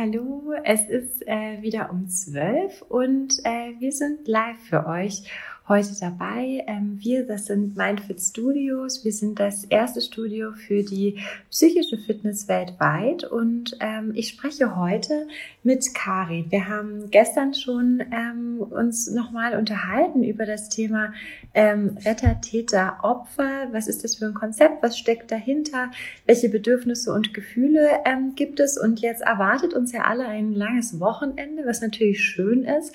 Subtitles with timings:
[0.00, 0.54] hallo.
[0.64, 5.24] Es ist äh, wieder um zwölf und äh, wir sind live für euch
[5.70, 6.64] heute dabei.
[6.66, 9.04] Ähm, wir, das sind Mindfit Studios.
[9.04, 15.28] Wir sind das erste Studio für die psychische Fitness weltweit und ähm, ich spreche heute
[15.62, 16.50] mit Karin.
[16.50, 21.12] Wir haben gestern schon ähm, uns nochmal unterhalten über das Thema
[21.52, 23.72] Retter, Täter, Opfer.
[23.72, 24.84] Was ist das für ein Konzept?
[24.84, 25.90] Was steckt dahinter?
[26.24, 27.88] Welche Bedürfnisse und Gefühle
[28.36, 28.78] gibt es?
[28.78, 32.94] Und jetzt erwartet uns ja alle ein langes Wochenende, was natürlich schön ist.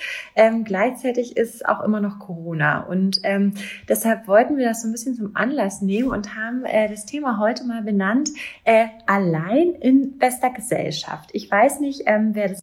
[0.63, 2.64] Gleichzeitig ist auch immer noch Corona.
[2.65, 2.79] Corona.
[2.79, 3.53] Und ähm,
[3.87, 7.39] deshalb wollten wir das so ein bisschen zum Anlass nehmen und haben äh, das Thema
[7.39, 8.29] heute mal benannt,
[8.63, 11.29] äh, allein in bester Gesellschaft.
[11.33, 12.61] Ich weiß nicht, ähm, wer das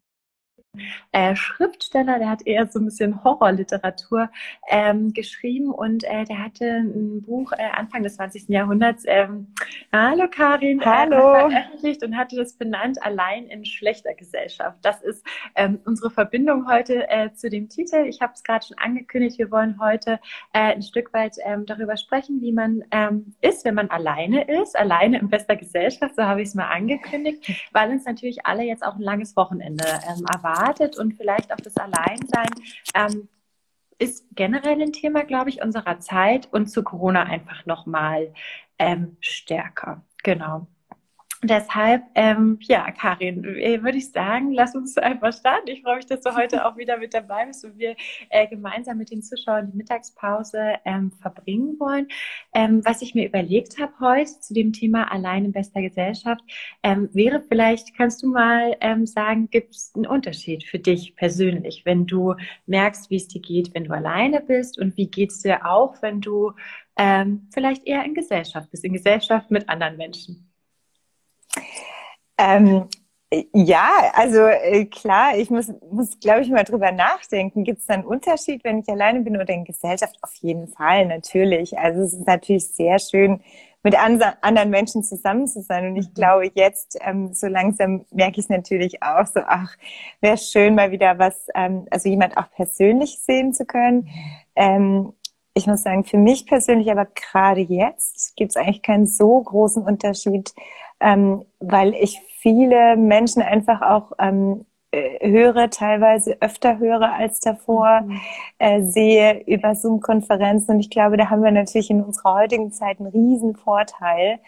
[1.13, 4.31] äh, Schriftsteller, der hat eher so ein bisschen Horrorliteratur
[4.69, 8.49] ähm, geschrieben und äh, der hatte ein Buch äh, Anfang des 20.
[8.49, 9.49] Jahrhunderts, ähm,
[9.93, 11.51] Hallo Karin, äh, Hallo.
[11.51, 14.79] veröffentlicht und hatte das benannt Allein in schlechter Gesellschaft.
[14.81, 15.23] Das ist
[15.55, 18.07] ähm, unsere Verbindung heute äh, zu dem Titel.
[18.07, 20.21] Ich habe es gerade schon angekündigt, wir wollen heute
[20.55, 24.79] äh, ein Stück weit ähm, darüber sprechen, wie man ähm, ist, wenn man alleine ist,
[24.79, 28.83] alleine in bester Gesellschaft, so habe ich es mal angekündigt, weil uns natürlich alle jetzt
[28.83, 32.49] auch ein langes Wochenende ähm, erwarten erwartet und vielleicht auch das Alleinsein
[32.95, 33.29] ähm,
[33.99, 38.33] ist generell ein Thema, glaube ich, unserer Zeit und zu Corona einfach nochmal
[38.79, 40.05] ähm, stärker.
[40.23, 40.67] Genau.
[41.45, 45.69] Deshalb, ähm, ja, Karin, äh, würde ich sagen, lass uns einfach starten.
[45.71, 47.97] Ich freue mich, dass du heute auch wieder mit dabei bist und wir
[48.31, 52.07] äh, gemeinsam mit den Zuschauern die Mittagspause ähm, verbringen wollen.
[52.55, 56.45] Ähm, was ich mir überlegt habe heute zu dem Thema Allein in bester Gesellschaft,
[56.85, 61.85] ähm, wäre vielleicht, kannst du mal ähm, sagen, gibt es einen Unterschied für dich persönlich,
[61.85, 65.41] wenn du merkst, wie es dir geht, wenn du alleine bist und wie geht es
[65.43, 66.53] dir auch, wenn du
[66.97, 70.52] ähm, vielleicht eher in Gesellschaft bist, in Gesellschaft mit anderen Menschen?
[72.39, 72.89] Ähm,
[73.55, 77.65] ja, also äh, klar, ich muss, muss glaube ich, mal drüber nachdenken.
[77.65, 80.19] Gibt es da einen Unterschied, wenn ich alleine bin oder in Gesellschaft?
[80.21, 81.79] Auf jeden Fall, natürlich.
[81.79, 83.41] Also es ist natürlich sehr schön,
[83.83, 85.87] mit anderen Menschen zusammen zu sein.
[85.87, 86.15] Und ich mhm.
[86.15, 89.77] glaube, jetzt ähm, so langsam merke ich es natürlich auch so, ach,
[90.21, 94.09] wäre schön, mal wieder was, ähm, also jemand auch persönlich sehen zu können.
[94.55, 95.15] Ähm,
[95.55, 99.83] ich muss sagen, für mich persönlich, aber gerade jetzt gibt es eigentlich keinen so großen
[99.83, 100.55] Unterschied,
[101.03, 108.03] ähm, weil ich viele Menschen einfach auch ähm, äh, höre, teilweise öfter höre als davor,
[108.03, 108.21] mhm.
[108.59, 110.73] äh, sehe über Zoom-Konferenzen.
[110.75, 114.39] Und ich glaube, da haben wir natürlich in unserer heutigen Zeit einen riesen Vorteil.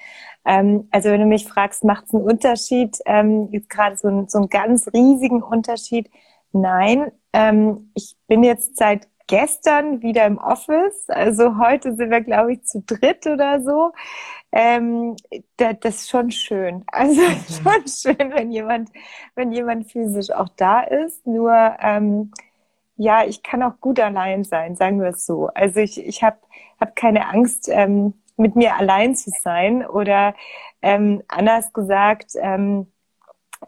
[0.45, 4.39] Ähm, also wenn du mich fragst, macht es einen Unterschied, ähm, jetzt gerade so, so
[4.39, 6.11] einen ganz riesigen Unterschied?
[6.53, 11.09] Nein, ähm, ich bin jetzt seit gestern wieder im Office.
[11.09, 13.93] Also heute sind wir, glaube ich, zu dritt oder so.
[14.53, 15.17] Ähm,
[15.57, 16.85] das, das ist schon schön.
[16.93, 17.45] Also mhm.
[17.49, 18.91] schon schön, wenn jemand,
[19.35, 21.27] wenn jemand physisch auch da ist.
[21.27, 22.33] Nur ähm,
[22.97, 25.49] ja, ich kann auch gut allein sein, sagen wir es so.
[25.49, 26.39] Also ich, ich habe
[26.81, 29.87] hab keine Angst, ähm, mit mir allein zu sein.
[29.87, 30.35] Oder
[30.83, 32.87] ähm, anders gesagt, ähm,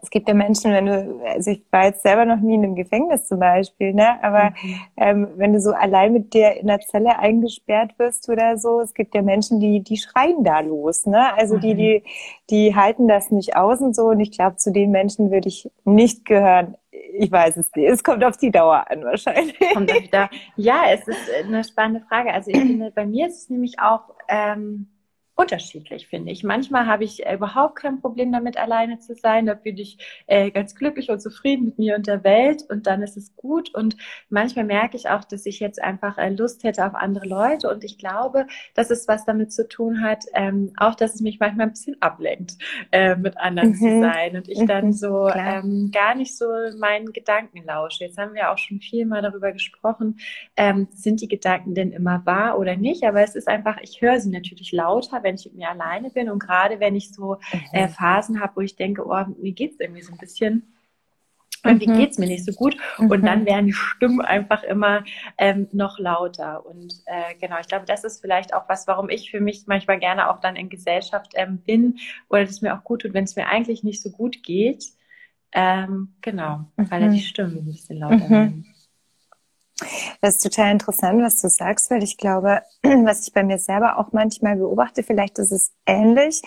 [0.01, 2.75] es gibt ja Menschen, wenn du, also ich war jetzt selber noch nie in einem
[2.75, 4.21] Gefängnis zum Beispiel, ne?
[4.23, 4.79] Aber mhm.
[4.97, 8.93] ähm, wenn du so allein mit dir in der Zelle eingesperrt wirst oder so, es
[8.93, 11.33] gibt ja Menschen, die, die schreien da los, ne?
[11.35, 11.59] Also mhm.
[11.61, 12.03] die, die,
[12.49, 14.09] die halten das nicht aus und so.
[14.09, 16.75] Und ich glaube, zu den Menschen würde ich nicht gehören.
[17.19, 17.89] Ich weiß es nicht.
[17.89, 19.57] Es kommt auf die Dauer an wahrscheinlich.
[19.73, 20.29] Kommt auf die Dauer.
[20.55, 22.33] Ja, es ist eine spannende Frage.
[22.33, 24.87] Also ich finde, bei mir ist es nämlich auch ähm,
[25.37, 26.43] unterschiedlich, finde ich.
[26.43, 29.45] Manchmal habe ich äh, überhaupt kein Problem damit, alleine zu sein.
[29.45, 33.03] Da bin ich äh, ganz glücklich und zufrieden mit mir und der Welt und dann
[33.03, 33.73] ist es gut.
[33.75, 33.95] Und
[34.29, 37.83] manchmal merke ich auch, dass ich jetzt einfach äh, Lust hätte auf andere Leute und
[37.83, 41.67] ich glaube, dass es was damit zu tun hat, ähm, auch, dass es mich manchmal
[41.67, 42.53] ein bisschen ablenkt,
[42.91, 43.75] äh, mit anderen mhm.
[43.75, 44.93] zu sein und ich dann mhm.
[44.93, 46.47] so ähm, gar nicht so
[46.79, 48.05] meinen Gedanken lausche.
[48.05, 50.17] Jetzt haben wir auch schon viel mal darüber gesprochen,
[50.55, 53.03] ähm, sind die Gedanken denn immer wahr oder nicht?
[53.03, 56.29] Aber es ist einfach, ich höre sie natürlich lauter, wenn ich mit mir alleine bin
[56.29, 57.37] und gerade wenn ich so
[57.73, 57.89] äh, mhm.
[57.89, 60.73] Phasen habe, wo ich denke, oh, mir geht es irgendwie so ein bisschen
[61.63, 62.01] irgendwie mhm.
[62.01, 62.77] es mir nicht so gut.
[62.97, 63.11] Mhm.
[63.11, 65.03] Und dann werden die Stimmen einfach immer
[65.37, 66.65] ähm, noch lauter.
[66.65, 69.99] Und äh, genau, ich glaube, das ist vielleicht auch was, warum ich für mich manchmal
[69.99, 71.97] gerne auch dann in Gesellschaft ähm, bin
[72.29, 74.85] oder das mir auch gut tut, wenn es mir eigentlich nicht so gut geht.
[75.51, 76.91] Ähm, genau, mhm.
[76.91, 78.29] weil da die Stimmen ein bisschen lauter mhm.
[78.29, 78.73] werden.
[80.21, 83.99] Das ist total interessant, was du sagst, weil ich glaube, was ich bei mir selber
[83.99, 86.41] auch manchmal beobachte, vielleicht ist es ähnlich,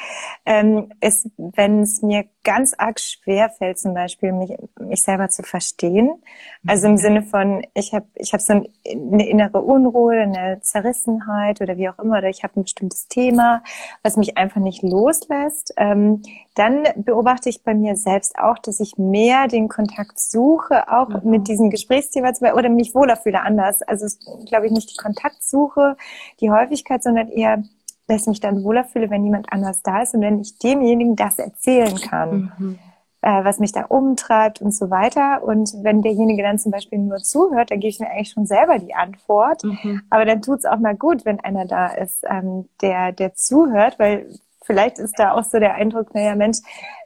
[0.47, 5.43] ähm, ist, wenn es mir ganz arg schwer fällt, zum Beispiel mich, mich selber zu
[5.43, 6.23] verstehen.
[6.67, 6.99] Also im mhm.
[6.99, 11.99] Sinne von, ich habe ich hab so eine innere Unruhe, eine Zerrissenheit oder wie auch
[11.99, 13.63] immer, oder ich habe ein bestimmtes Thema,
[14.03, 15.75] was mich einfach nicht loslässt.
[15.77, 16.23] Ähm,
[16.55, 21.31] dann beobachte ich bei mir selbst auch, dass ich mehr den Kontakt suche, auch mhm.
[21.31, 23.83] mit diesem Gesprächsthema oder mich wohler fühle anders.
[23.83, 24.07] Also
[24.47, 25.97] glaube ich nicht die Kontaktsuche,
[26.41, 27.63] die Häufigkeit, sondern eher
[28.11, 31.17] dass ich mich dann wohler fühle, wenn jemand anders da ist und wenn ich demjenigen
[31.17, 32.79] das erzählen kann, mhm.
[33.23, 35.43] äh, was mich da umtreibt und so weiter.
[35.45, 38.79] Und wenn derjenige dann zum Beispiel nur zuhört, dann gebe ich mir eigentlich schon selber
[38.79, 39.63] die Antwort.
[39.63, 40.03] Mhm.
[40.11, 43.99] Aber dann tut es auch mal gut, wenn einer da ist, ähm, der, der zuhört,
[43.99, 44.27] weil
[44.63, 46.59] vielleicht ist da auch so der Eindruck, naja, Mensch,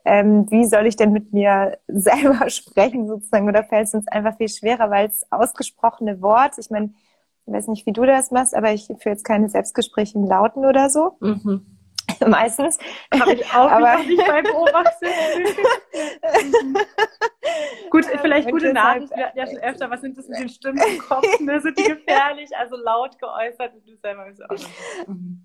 [0.05, 3.49] ähm, wie soll ich denn mit mir selber sprechen sozusagen?
[3.49, 6.91] Oder fällt es uns einfach viel schwerer, weil es ausgesprochene Wort, ich meine,
[7.47, 10.65] ich weiß nicht, wie du das machst, aber ich führe jetzt keine Selbstgespräche im Lauten
[10.65, 11.17] oder so.
[11.21, 11.75] Mhm.
[12.27, 12.79] Meistens.
[13.13, 15.09] Habe ich auch aber nicht bei Beobachtung.
[17.91, 19.15] Gut, vielleicht gute Nachricht.
[19.15, 21.25] Wir hatten ja schon öfter, was sind das mit den Stimmen im Kopf?
[21.41, 21.61] Ne?
[21.61, 22.51] Sind die gefährlich?
[22.57, 25.45] Also laut geäußert und du selber bist auch mhm.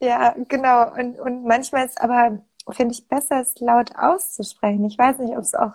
[0.00, 0.92] Ja, genau.
[0.92, 2.40] Und, und manchmal ist aber,
[2.70, 4.84] finde ich, besser, es laut auszusprechen.
[4.84, 5.72] Ich weiß nicht, ob es auch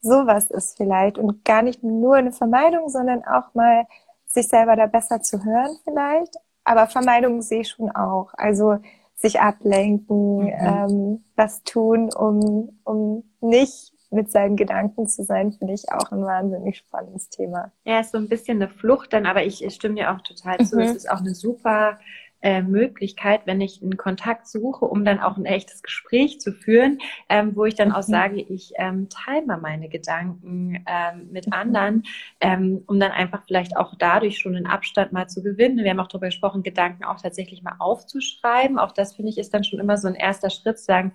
[0.00, 3.86] sowas ist vielleicht und gar nicht nur eine Vermeidung, sondern auch mal
[4.28, 6.36] sich selber da besser zu hören vielleicht.
[6.64, 8.32] Aber Vermeidung sehe ich schon auch.
[8.34, 8.78] Also
[9.14, 10.52] sich ablenken, mhm.
[10.58, 16.24] ähm, was tun, um, um nicht mit seinen Gedanken zu sein, finde ich auch ein
[16.24, 17.72] wahnsinnig spannendes Thema.
[17.84, 20.58] Ja, ist so ein bisschen eine Flucht dann, aber ich, ich stimme dir auch total
[20.64, 20.76] zu.
[20.76, 20.82] Mhm.
[20.82, 21.98] Es ist auch eine super
[22.40, 26.98] äh, Möglichkeit, wenn ich einen Kontakt suche, um dann auch ein echtes Gespräch zu führen,
[27.28, 28.12] ähm, wo ich dann auch mhm.
[28.12, 32.04] sage, ich ähm, teile mal meine Gedanken ähm, mit anderen,
[32.40, 35.78] ähm, um dann einfach vielleicht auch dadurch schon einen Abstand mal zu gewinnen.
[35.78, 38.78] Wir haben auch darüber gesprochen, Gedanken auch tatsächlich mal aufzuschreiben.
[38.78, 41.12] Auch das finde ich ist dann schon immer so ein erster Schritt, zu sagen,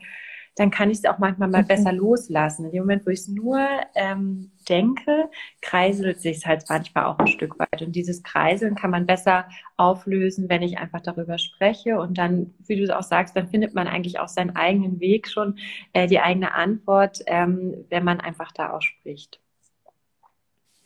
[0.55, 1.67] dann kann ich es auch manchmal mal mhm.
[1.67, 2.65] besser loslassen.
[2.65, 3.59] In dem Moment, wo ich es nur
[3.95, 5.29] ähm, denke,
[5.61, 7.81] kreiselt sich es halt manchmal auch ein Stück weit.
[7.81, 9.47] Und dieses Kreiseln kann man besser
[9.77, 11.99] auflösen, wenn ich einfach darüber spreche.
[11.99, 15.57] Und dann, wie du auch sagst, dann findet man eigentlich auch seinen eigenen Weg schon,
[15.93, 19.39] äh, die eigene Antwort, ähm, wenn man einfach da ausspricht.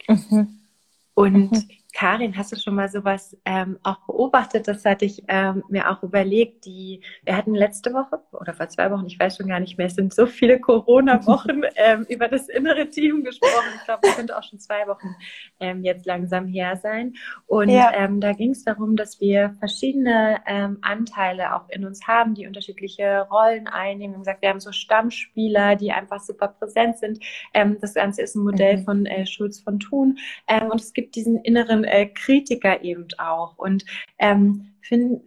[0.08, 0.60] Mhm.
[1.14, 1.68] Und mhm.
[1.98, 4.68] Karin, hast du schon mal sowas ähm, auch beobachtet?
[4.68, 6.66] Das hatte ich ähm, mir auch überlegt.
[6.66, 9.88] Die, wir hatten letzte Woche oder vor zwei Wochen, ich weiß schon gar nicht mehr,
[9.88, 13.66] es sind so viele Corona-Wochen ähm, über das innere Team gesprochen.
[13.78, 15.16] Ich glaube, es könnte auch schon zwei Wochen
[15.60, 17.16] ähm, jetzt langsam her sein.
[17.48, 17.92] Und ja.
[17.96, 22.46] ähm, da ging es darum, dass wir verschiedene ähm, Anteile auch in uns haben, die
[22.46, 24.12] unterschiedliche Rollen einnehmen.
[24.12, 27.24] Wir haben gesagt, wir haben so Stammspieler, die einfach super präsent sind.
[27.56, 28.84] Ähm, das Ganze ist ein Modell mhm.
[28.84, 30.20] von äh, Schulz von Thun.
[30.48, 33.58] Ähm, und es gibt diesen inneren äh, Kritiker eben auch.
[33.58, 33.86] Und
[34.20, 35.22] ähm, find,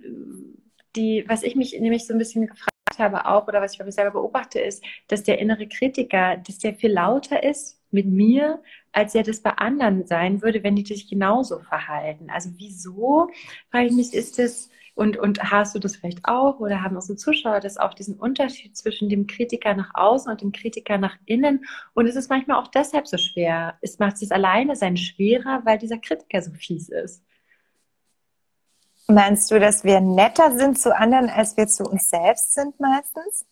[0.97, 3.85] die, was ich mich nämlich so ein bisschen gefragt habe auch, oder was ich bei
[3.85, 8.63] mir selber beobachte, ist, dass der innere Kritiker, dass der viel lauter ist mit mir,
[8.93, 12.31] als er das bei anderen sein würde, wenn die sich genauso verhalten.
[12.31, 13.31] Also wieso,
[13.71, 17.17] frage ich mich, ist das und, und hast du das vielleicht auch oder haben unsere
[17.17, 21.65] Zuschauer das auch, diesen Unterschied zwischen dem Kritiker nach außen und dem Kritiker nach innen?
[21.95, 23.79] Und es ist manchmal auch deshalb so schwer.
[23.81, 27.23] Es macht es alleine sein schwerer, weil dieser Kritiker so fies ist.
[29.07, 33.45] Meinst du, dass wir netter sind zu anderen, als wir zu uns selbst sind meistens?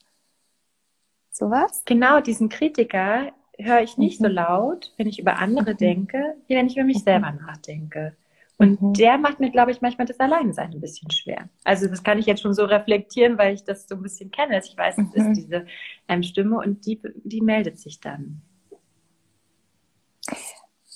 [1.32, 1.82] Sowas?
[1.84, 4.24] Genau, diesen Kritiker höre ich nicht mhm.
[4.24, 5.78] so laut, wenn ich über andere mhm.
[5.78, 7.04] denke, wie wenn ich über mich mhm.
[7.04, 8.16] selber nachdenke.
[8.58, 8.92] Und mhm.
[8.92, 11.48] der macht mir, glaube ich, manchmal das Alleinsein ein bisschen schwer.
[11.62, 14.56] Also das kann ich jetzt schon so reflektieren, weil ich das so ein bisschen kenne.
[14.56, 15.30] Dass ich weiß, es mhm.
[15.30, 15.66] ist diese
[16.08, 18.42] ähm, Stimme und die, die meldet sich dann.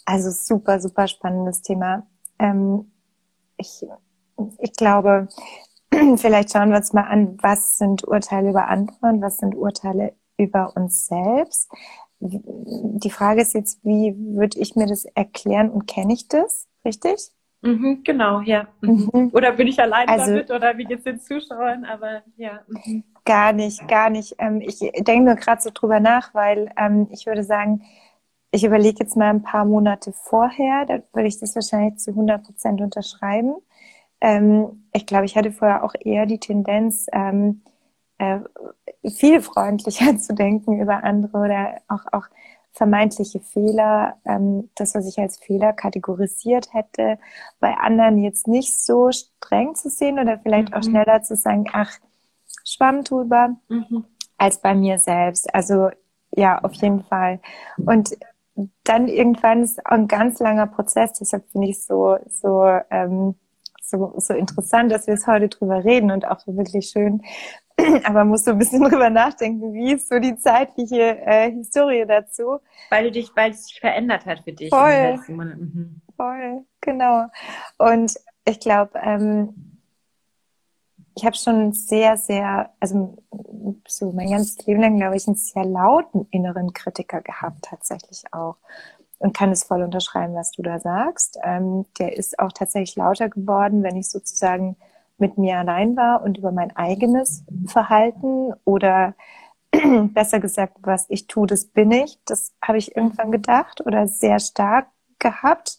[0.05, 2.07] Also super, super spannendes Thema.
[2.41, 2.91] Ähm,
[3.57, 3.87] ich,
[4.59, 5.29] ich glaube,
[6.17, 10.15] vielleicht schauen wir uns mal an, was sind Urteile über andere und was sind Urteile
[10.37, 11.71] über uns selbst.
[12.19, 16.67] Die Frage ist jetzt, wie würde ich mir das erklären und kenne ich das?
[16.85, 17.31] Richtig?
[17.63, 18.67] Mhm, genau, ja.
[18.81, 19.11] Mhm.
[19.13, 19.31] mhm.
[19.33, 21.85] Oder bin ich allein also, damit oder wie geht's den Zuschauern?
[21.85, 22.61] Aber ja.
[22.69, 23.05] Mhm.
[23.25, 24.35] Gar nicht, gar nicht.
[24.39, 27.83] Ähm, ich denke nur gerade so drüber nach, weil ähm, ich würde sagen,
[28.51, 32.45] ich überlege jetzt mal ein paar Monate vorher, da würde ich das wahrscheinlich zu 100
[32.45, 33.55] Prozent unterschreiben.
[34.21, 37.63] Ähm, ich glaube, ich hatte vorher auch eher die Tendenz, ähm,
[38.19, 38.41] äh,
[39.09, 42.27] viel freundlicher zu denken über andere oder auch, auch
[42.73, 47.19] vermeintliche Fehler, ähm, das, was ich als Fehler kategorisiert hätte,
[47.61, 50.75] bei anderen jetzt nicht so streng zu sehen oder vielleicht mhm.
[50.75, 51.99] auch schneller zu sagen, ach,
[52.65, 54.05] Schwamm drüber, mhm.
[54.39, 55.55] als bei mir selbst.
[55.55, 55.91] Also
[56.31, 57.41] ja, auf jeden Fall.
[57.77, 58.17] Und
[58.85, 63.35] dann irgendwann ist auch ein ganz langer Prozess, deshalb finde ich es so, so, ähm,
[63.83, 67.23] so, so interessant, dass wir es heute drüber reden und auch wirklich schön,
[68.05, 72.61] aber musst so ein bisschen drüber nachdenken, wie ist so die zeitliche äh, Historie dazu.
[72.91, 74.71] Weil du dich, weil es sich verändert hat für dich.
[74.71, 75.19] Voll.
[75.29, 76.03] Mhm.
[76.17, 77.27] Voll, genau.
[77.79, 78.15] Und
[78.45, 79.73] ich glaube, ähm,
[81.15, 83.17] ich habe schon sehr, sehr, also
[83.87, 88.57] so mein ganzes Leben lang, glaube ich, einen sehr lauten inneren Kritiker gehabt, tatsächlich auch.
[89.19, 91.39] Und kann es voll unterschreiben, was du da sagst.
[91.45, 94.77] Ähm, der ist auch tatsächlich lauter geworden, wenn ich sozusagen
[95.23, 99.15] mit mir allein war und über mein eigenes Verhalten oder
[100.13, 102.19] besser gesagt, was ich tue, das bin ich.
[102.27, 104.89] Das habe ich irgendwann gedacht oder sehr stark
[105.19, 105.79] gehabt.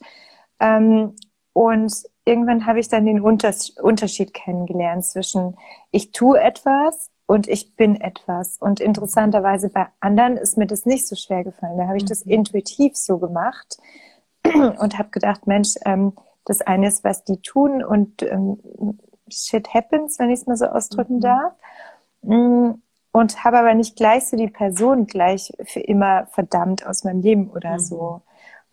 [0.59, 1.15] Ähm,
[1.51, 1.93] und
[2.25, 5.57] irgendwann habe ich dann den Unterschied kennengelernt zwischen
[5.91, 8.57] ich tue etwas und ich bin etwas.
[8.57, 11.77] Und interessanterweise bei anderen ist mir das nicht so schwer gefallen.
[11.77, 12.31] Da habe ich das mhm.
[12.31, 13.77] intuitiv so gemacht
[14.45, 16.13] und habe gedacht, Mensch, ähm,
[16.45, 18.57] das eine ist, was die tun und ähm,
[19.33, 21.21] shit happens, wenn ich es mal so ausdrücken mhm.
[21.21, 21.53] darf.
[22.21, 22.71] Mm,
[23.11, 27.49] und habe aber nicht gleich so die Person gleich für immer verdammt aus meinem Leben
[27.51, 27.79] oder mhm.
[27.79, 28.21] so.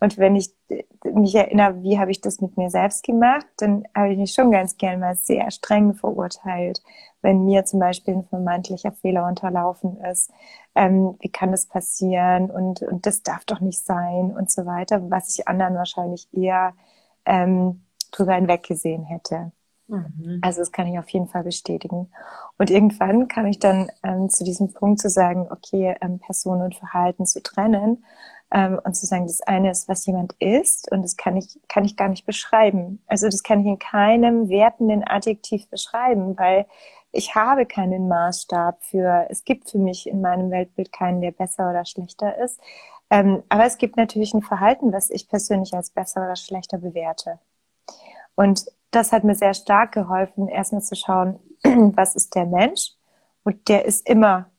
[0.01, 0.51] Und wenn ich
[1.13, 4.49] mich erinnere, wie habe ich das mit mir selbst gemacht, dann habe ich mich schon
[4.49, 6.81] ganz gern mal sehr streng verurteilt,
[7.21, 10.31] wenn mir zum Beispiel ein vermeintlicher Fehler unterlaufen ist.
[10.73, 12.49] Ähm, wie kann das passieren?
[12.49, 16.73] Und, und das darf doch nicht sein und so weiter, was ich anderen wahrscheinlich eher
[17.25, 19.51] ähm, drüber hinweggesehen hätte.
[19.91, 20.39] Mhm.
[20.41, 22.09] Also das kann ich auf jeden Fall bestätigen.
[22.57, 26.75] Und irgendwann kam ich dann ähm, zu diesem Punkt zu sagen, okay, ähm, Person und
[26.75, 28.05] Verhalten zu trennen
[28.51, 31.83] ähm, und zu sagen, das eine ist, was jemand ist und das kann ich, kann
[31.83, 33.03] ich gar nicht beschreiben.
[33.07, 36.65] Also das kann ich in keinem wertenden Adjektiv beschreiben, weil
[37.11, 41.69] ich habe keinen Maßstab für, es gibt für mich in meinem Weltbild keinen, der besser
[41.69, 42.61] oder schlechter ist.
[43.09, 47.39] Ähm, aber es gibt natürlich ein Verhalten, was ich persönlich als besser oder schlechter bewerte.
[48.35, 52.91] Und das hat mir sehr stark geholfen, erstmal zu schauen, was ist der Mensch?
[53.43, 54.49] Und der ist immer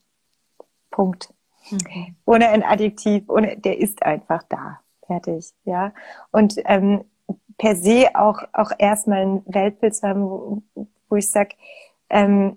[0.91, 1.33] Punkt.
[1.73, 2.15] Okay.
[2.25, 4.81] Ohne ein Adjektiv, ohne, der ist einfach da.
[5.07, 5.93] Fertig, ja.
[6.33, 7.05] Und ähm,
[7.59, 10.63] per se auch, auch erstmal ein Weltbild zu haben, wo,
[11.09, 11.55] wo ich sag,
[12.11, 12.57] ähm,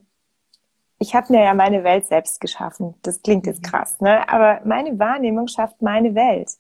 [0.98, 2.96] ich habe mir ja meine Welt selbst geschaffen.
[3.02, 3.68] Das klingt jetzt mhm.
[3.68, 4.28] krass, ne?
[4.30, 6.52] Aber meine Wahrnehmung schafft meine Welt.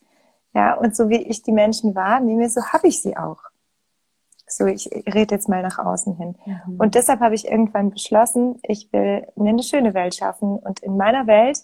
[0.53, 3.41] Ja, und so wie ich die Menschen wahrnehme, so habe ich sie auch.
[4.47, 6.35] So, ich rede jetzt mal nach außen hin.
[6.45, 6.75] Mhm.
[6.77, 10.57] Und deshalb habe ich irgendwann beschlossen, ich will mir eine schöne Welt schaffen.
[10.59, 11.59] Und in meiner Welt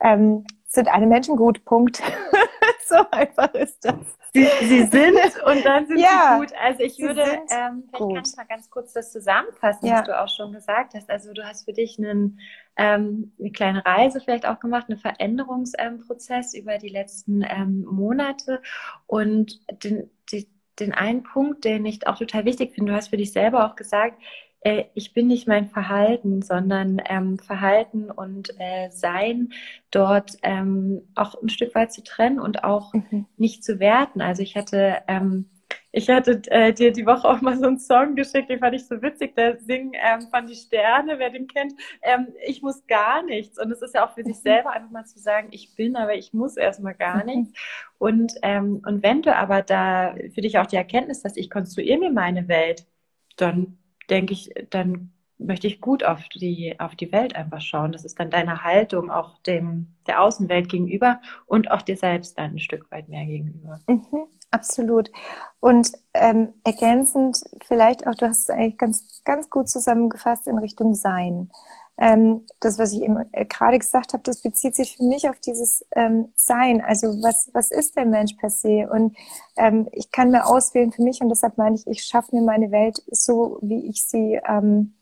[0.00, 1.64] ähm, sind alle Menschen gut.
[1.64, 2.02] Punkt.
[2.86, 3.94] so einfach ist das.
[4.32, 6.54] Sie, sie sind und dann sind ja, sie gut.
[6.62, 8.14] Also ich würde, ähm, vielleicht gut.
[8.14, 10.00] kannst du mal ganz kurz das zusammenfassen, ja.
[10.00, 11.08] was du auch schon gesagt hast.
[11.08, 12.38] Also du hast für dich einen,
[12.76, 18.60] ähm, eine kleine Reise vielleicht auch gemacht, einen Veränderungsprozess ähm, über die letzten ähm, Monate
[19.06, 20.46] und den, die,
[20.78, 23.76] den einen Punkt, den ich auch total wichtig finde, du hast für dich selber auch
[23.76, 24.20] gesagt,
[24.60, 29.50] äh, ich bin nicht mein Verhalten, sondern ähm, Verhalten und äh, Sein
[29.90, 33.26] dort ähm, auch ein Stück weit zu trennen und auch mhm.
[33.36, 34.20] nicht zu werten.
[34.20, 35.46] Also ich hatte ähm,
[35.96, 38.86] ich hatte äh, dir die Woche auch mal so einen Song geschickt, den fand ich
[38.86, 39.34] so witzig.
[39.34, 41.72] Der singen ähm, von die Sterne, wer den kennt.
[42.02, 43.58] Ähm, ich muss gar nichts.
[43.58, 46.14] Und es ist ja auch für sich selber einfach mal zu sagen, ich bin, aber
[46.14, 47.24] ich muss erstmal gar mhm.
[47.24, 47.58] nichts.
[47.96, 51.98] Und, ähm, und wenn du aber da für dich auch die Erkenntnis hast, ich konstruiere
[51.98, 52.86] mir meine Welt,
[53.36, 53.78] dann
[54.10, 57.92] denke ich, dann möchte ich gut auf die, auf die Welt einfach schauen.
[57.92, 62.52] Das ist dann deine Haltung auch dem, der Außenwelt gegenüber und auch dir selbst dann
[62.52, 63.80] ein Stück weit mehr gegenüber.
[63.86, 64.26] Mhm,
[64.56, 65.10] absolut.
[65.60, 70.94] Und ähm, ergänzend vielleicht auch, du hast es eigentlich ganz, ganz gut zusammengefasst in Richtung
[70.94, 71.50] Sein.
[71.98, 75.38] Ähm, das, was ich eben äh, gerade gesagt habe, das bezieht sich für mich auf
[75.40, 76.82] dieses ähm, Sein.
[76.82, 78.86] Also was, was ist der Mensch per se?
[78.90, 79.16] Und
[79.56, 82.70] ähm, ich kann mir auswählen für mich und deshalb meine ich, ich schaffe mir meine
[82.70, 84.95] Welt so, wie ich sie ähm,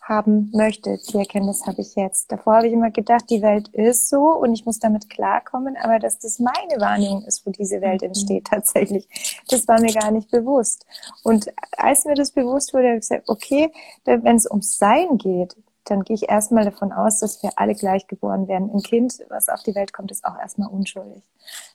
[0.00, 0.98] haben möchte.
[1.08, 2.32] Die Erkenntnis habe ich jetzt.
[2.32, 5.98] Davor habe ich immer gedacht, die Welt ist so und ich muss damit klarkommen, aber
[5.98, 8.08] dass das meine Wahrnehmung ist, wo diese Welt mhm.
[8.08, 9.08] entsteht tatsächlich,
[9.48, 10.86] das war mir gar nicht bewusst.
[11.22, 13.70] Und als mir das bewusst wurde, habe ich gesagt, okay,
[14.04, 15.56] wenn es ums Sein geht,
[15.90, 18.70] dann gehe ich erstmal davon aus, dass wir alle gleich geboren werden.
[18.72, 21.22] Ein Kind, was auf die Welt kommt, ist auch erstmal unschuldig.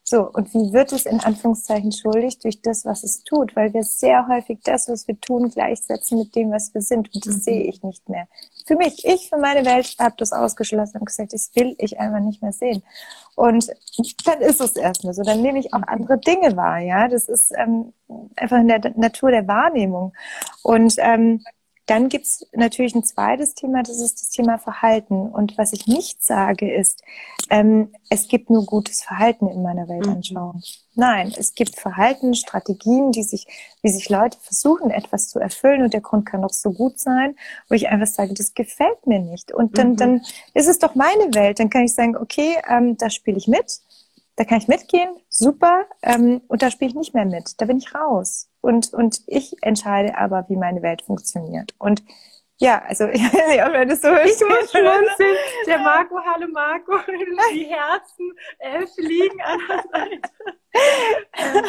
[0.04, 2.40] So, und wie wird es in Anführungszeichen schuldig?
[2.40, 6.36] Durch das, was es tut, weil wir sehr häufig das, was wir tun, gleichsetzen mit
[6.36, 7.14] dem, was wir sind.
[7.14, 7.42] Und das mhm.
[7.42, 8.28] sehe ich nicht mehr.
[8.66, 12.22] Für mich, ich für meine Welt habe das ausgeschlossen und gesagt, das will ich einfach
[12.22, 12.84] nicht mehr sehen.
[13.36, 13.68] Und
[14.26, 15.24] dann ist es erstmal so.
[15.24, 16.80] Dann nehme ich auch andere Dinge wahr.
[16.80, 17.92] Ja, das ist ähm,
[18.38, 20.14] einfach in der Natur der Wahrnehmung.
[20.64, 21.44] Und ähm,
[21.86, 25.30] dann gibt's natürlich ein zweites Thema, das ist das Thema Verhalten.
[25.30, 27.04] Und was ich nicht sage, ist,
[27.50, 30.56] ähm, es gibt nur gutes Verhalten in meiner Weltanschauung.
[30.56, 30.62] Mhm.
[30.96, 33.48] Nein, es gibt Verhalten, Strategien, die sich,
[33.84, 37.36] wie sich Leute versuchen, etwas zu erfüllen und der Grund kann doch so gut sein,
[37.70, 39.52] wo ich einfach sage, das gefällt mir nicht.
[39.52, 39.98] Und dann, mhm.
[39.98, 40.22] dann
[40.54, 41.60] ist es doch meine Welt.
[41.60, 43.82] Dann kann ich sagen, okay, ähm, da spiele ich mit
[44.36, 47.60] da kann ich mitgehen, super, ähm, und da spiele ich nicht mehr mit.
[47.60, 48.50] Da bin ich raus.
[48.66, 51.76] Und, und ich entscheide aber, wie meine Welt funktioniert.
[51.78, 52.04] Und
[52.58, 55.36] ja, also ich weiß nicht, ob er das so Ich muss schmunzeln.
[55.68, 56.94] Der Marco, hallo Marco,
[57.54, 60.32] die Herzen äh, fliegen an der Seite.
[61.34, 61.64] Ähm,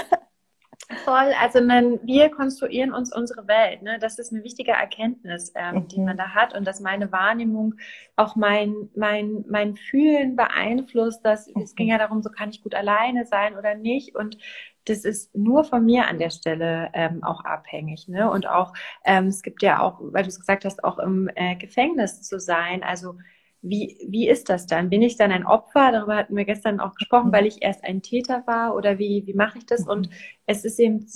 [1.04, 3.82] Voll, also man, wir konstruieren uns unsere Welt.
[3.82, 3.98] Ne?
[3.98, 5.88] Das ist eine wichtige Erkenntnis, ähm, mhm.
[5.88, 7.74] die man da hat und dass meine Wahrnehmung
[8.14, 11.24] auch mein, mein, mein Fühlen beeinflusst.
[11.24, 11.62] Dass, mhm.
[11.62, 14.14] Es ging ja darum, so kann ich gut alleine sein oder nicht.
[14.14, 14.38] Und
[14.86, 18.08] das ist nur von mir an der Stelle ähm, auch abhängig.
[18.08, 18.30] Ne?
[18.30, 18.72] Und auch,
[19.04, 22.38] ähm, es gibt ja auch, weil du es gesagt hast, auch im äh, Gefängnis zu
[22.38, 22.82] sein.
[22.82, 23.16] Also
[23.62, 24.90] wie, wie ist das dann?
[24.90, 25.90] Bin ich dann ein Opfer?
[25.92, 27.32] Darüber hatten wir gestern auch gesprochen, mhm.
[27.32, 29.84] weil ich erst ein Täter war oder wie, wie mache ich das?
[29.84, 29.90] Mhm.
[29.90, 30.10] Und
[30.46, 31.06] es ist eben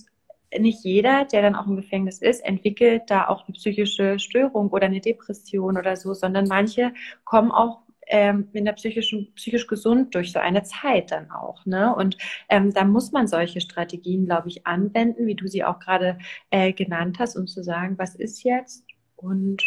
[0.59, 4.87] nicht jeder, der dann auch im Gefängnis ist, entwickelt da auch eine psychische Störung oder
[4.87, 6.93] eine Depression oder so, sondern manche
[7.25, 11.64] kommen auch ähm, in der psychischen, psychisch gesund durch so eine Zeit dann auch.
[11.64, 11.95] Ne?
[11.95, 16.19] Und ähm, da muss man solche Strategien, glaube ich, anwenden, wie du sie auch gerade
[16.50, 18.85] äh, genannt hast, um zu sagen, was ist jetzt
[19.17, 19.62] und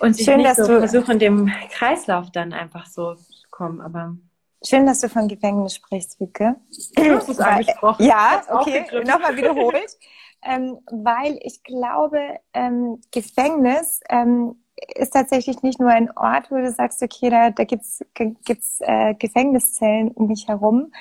[0.00, 4.16] und sich Schön, nicht so versuchen, dem Kreislauf dann einfach so zu kommen, aber.
[4.64, 6.56] Schön, dass du von Gefängnis sprichst, Wieke.
[6.96, 8.04] Du hast es angesprochen.
[8.04, 9.96] Ja, okay, nochmal wiederholt.
[10.42, 12.18] ähm, weil ich glaube,
[12.52, 14.56] ähm, Gefängnis ähm,
[14.94, 19.14] ist tatsächlich nicht nur ein Ort, wo du sagst, okay, da, da gibt's gibt's äh,
[19.14, 20.92] Gefängniszellen um mich herum,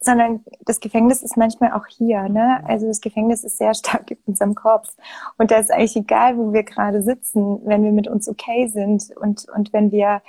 [0.00, 2.28] sondern das Gefängnis ist manchmal auch hier.
[2.28, 2.62] Ne?
[2.66, 4.94] Also das Gefängnis ist sehr stark in unserem Kopf.
[5.38, 9.10] Und da ist eigentlich egal, wo wir gerade sitzen, wenn wir mit uns okay sind
[9.16, 10.22] und, und wenn wir,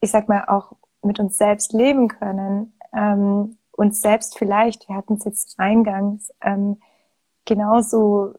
[0.00, 0.72] ich sag mal, auch
[1.02, 6.80] mit uns selbst leben können, ähm, uns selbst vielleicht, wir hatten es jetzt eingangs, ähm,
[7.44, 8.34] genauso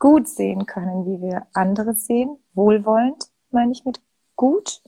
[0.00, 4.00] gut sehen können, wie wir andere sehen, wohlwollend, meine ich mit
[4.34, 4.82] gut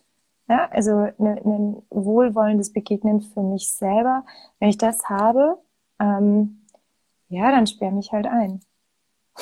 [0.52, 4.24] ja, also ein ne wohlwollendes Begegnen für mich selber.
[4.58, 5.58] Wenn ich das habe,
[5.98, 6.66] ähm,
[7.28, 8.60] ja, dann sperre mich halt ein.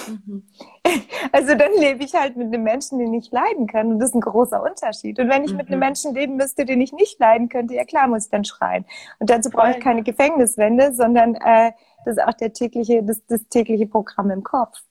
[0.07, 0.47] Mhm.
[1.33, 3.93] Also dann lebe ich halt mit einem Menschen, den ich leiden kann.
[3.93, 5.19] Und das ist ein großer Unterschied.
[5.21, 5.59] Und wenn ich mhm.
[5.59, 5.87] mit einem mhm.
[5.87, 8.85] Menschen leben müsste, den ich nicht leiden könnte, ja klar, muss ich dann schreien.
[9.19, 11.73] Und dazu brauche ich keine Gefängniswände, sondern äh,
[12.05, 14.83] das ist auch der tägliche, das, das tägliche Programm im Kopf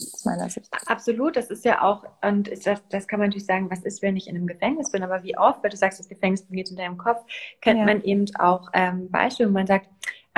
[0.00, 0.68] aus meiner Sicht.
[0.86, 4.16] Absolut, das ist ja auch, und das, das kann man natürlich sagen, was ist, wenn
[4.16, 6.76] ich in einem Gefängnis bin, aber wie oft, weil du sagst, das Gefängnis beginnt in
[6.76, 7.24] deinem Kopf,
[7.60, 7.84] kennt ja.
[7.84, 9.88] man eben auch ähm, Beispiele, wo man sagt,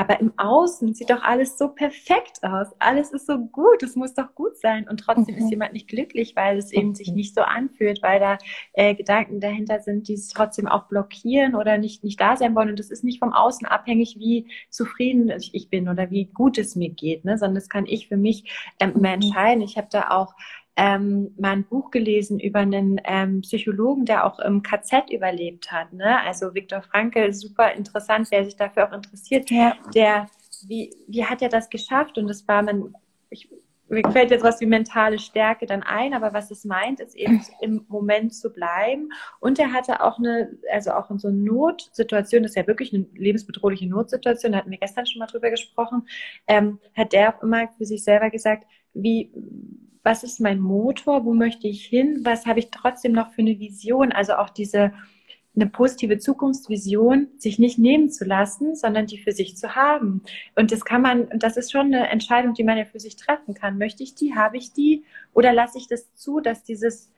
[0.01, 2.69] aber im Außen sieht doch alles so perfekt aus.
[2.79, 3.83] Alles ist so gut.
[3.83, 4.89] Es muss doch gut sein.
[4.89, 5.43] Und trotzdem mhm.
[5.43, 8.39] ist jemand nicht glücklich, weil es eben sich nicht so anfühlt, weil da
[8.73, 12.71] äh, Gedanken dahinter sind, die es trotzdem auch blockieren oder nicht, nicht da sein wollen.
[12.71, 16.77] Und das ist nicht vom Außen abhängig, wie zufrieden ich bin oder wie gut es
[16.77, 17.37] mir geht, ne?
[17.37, 19.05] sondern das kann ich für mich ähm, mhm.
[19.05, 19.63] entscheiden.
[19.63, 20.33] Ich habe da auch
[20.77, 25.93] ähm, mal ein Buch gelesen über einen ähm, Psychologen, der auch im KZ überlebt hat.
[25.93, 26.21] Ne?
[26.23, 29.51] Also Viktor Frankl, super interessant, wer sich dafür auch interessiert.
[29.51, 29.77] Ja.
[29.95, 30.27] Der,
[30.67, 32.19] wie, wie hat er das geschafft?
[32.19, 32.95] Und das war man,
[33.31, 33.51] ich,
[33.89, 37.43] mir fällt jetzt was wie mentale Stärke dann ein, aber was es meint, ist eben
[37.61, 39.11] im Moment zu bleiben.
[39.41, 42.95] Und er hatte auch eine, also auch in so einer Notsituation, das ist ja wirklich
[42.95, 46.07] eine lebensbedrohliche Notsituation, da hatten wir gestern schon mal drüber gesprochen,
[46.47, 49.33] ähm, hat der auch immer für sich selber gesagt, wie,
[50.03, 53.59] was ist mein Motor, wo möchte ich hin, was habe ich trotzdem noch für eine
[53.59, 54.93] Vision, also auch diese
[55.57, 60.23] eine positive Zukunftsvision sich nicht nehmen zu lassen, sondern die für sich zu haben.
[60.55, 63.17] Und das kann man, und das ist schon eine Entscheidung, die man ja für sich
[63.17, 63.77] treffen kann.
[63.77, 67.11] Möchte ich die, habe ich die, oder lasse ich das zu, dass dieses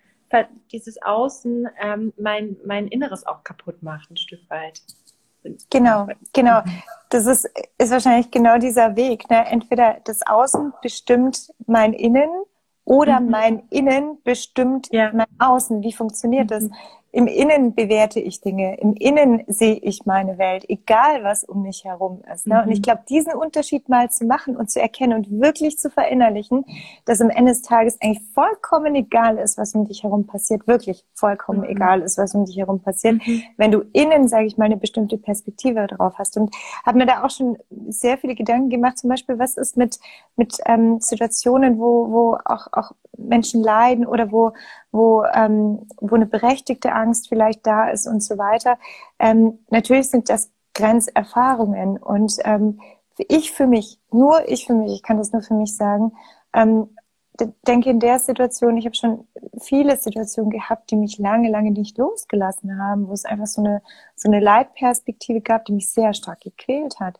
[0.73, 4.81] dieses Außen ähm, mein mein Inneres auch kaputt macht ein Stück weit.
[5.71, 6.63] Genau, genau.
[7.11, 9.29] Das ist, ist wahrscheinlich genau dieser Weg.
[9.29, 9.45] Ne?
[9.51, 12.31] Entweder das Außen bestimmt mein Innen
[12.85, 13.31] oder mhm.
[13.31, 15.11] mein Innen bestimmt ja.
[15.13, 15.83] mein Außen.
[15.83, 16.49] Wie funktioniert mhm.
[16.49, 16.69] das?
[17.15, 21.85] Im Innen bewerte ich Dinge, im Innen sehe ich meine Welt, egal was um mich
[21.85, 22.47] herum ist.
[22.47, 22.57] Ne?
[22.57, 22.63] Mhm.
[22.63, 26.65] Und ich glaube, diesen Unterschied mal zu machen und zu erkennen und wirklich zu verinnerlichen,
[27.05, 31.05] dass am Ende des Tages eigentlich vollkommen egal ist, was um dich herum passiert, wirklich
[31.13, 31.67] vollkommen mhm.
[31.67, 33.43] egal ist, was um dich herum passiert, mhm.
[33.59, 36.39] wenn du innen, sage ich mal, eine bestimmte Perspektive drauf hast.
[36.39, 36.55] Und
[36.87, 40.01] habe mir da auch schon sehr viele Gedanken gemacht, zum Beispiel, was ist mit,
[40.37, 44.53] mit ähm, Situationen, wo, wo auch, auch Menschen leiden oder wo,
[44.93, 48.79] wo, ähm, wo eine berechtigte Angst vielleicht da ist und so weiter.
[49.19, 52.81] Ähm, natürlich sind das Grenzerfahrungen und ähm,
[53.29, 56.13] ich für mich, nur ich für mich, ich kann das nur für mich sagen,
[56.55, 56.97] ähm,
[57.67, 59.27] denke in der Situation, ich habe schon
[59.61, 63.83] viele Situationen gehabt, die mich lange, lange nicht losgelassen haben, wo es einfach so eine,
[64.15, 67.19] so eine Leitperspektive gab, die mich sehr stark gequält hat.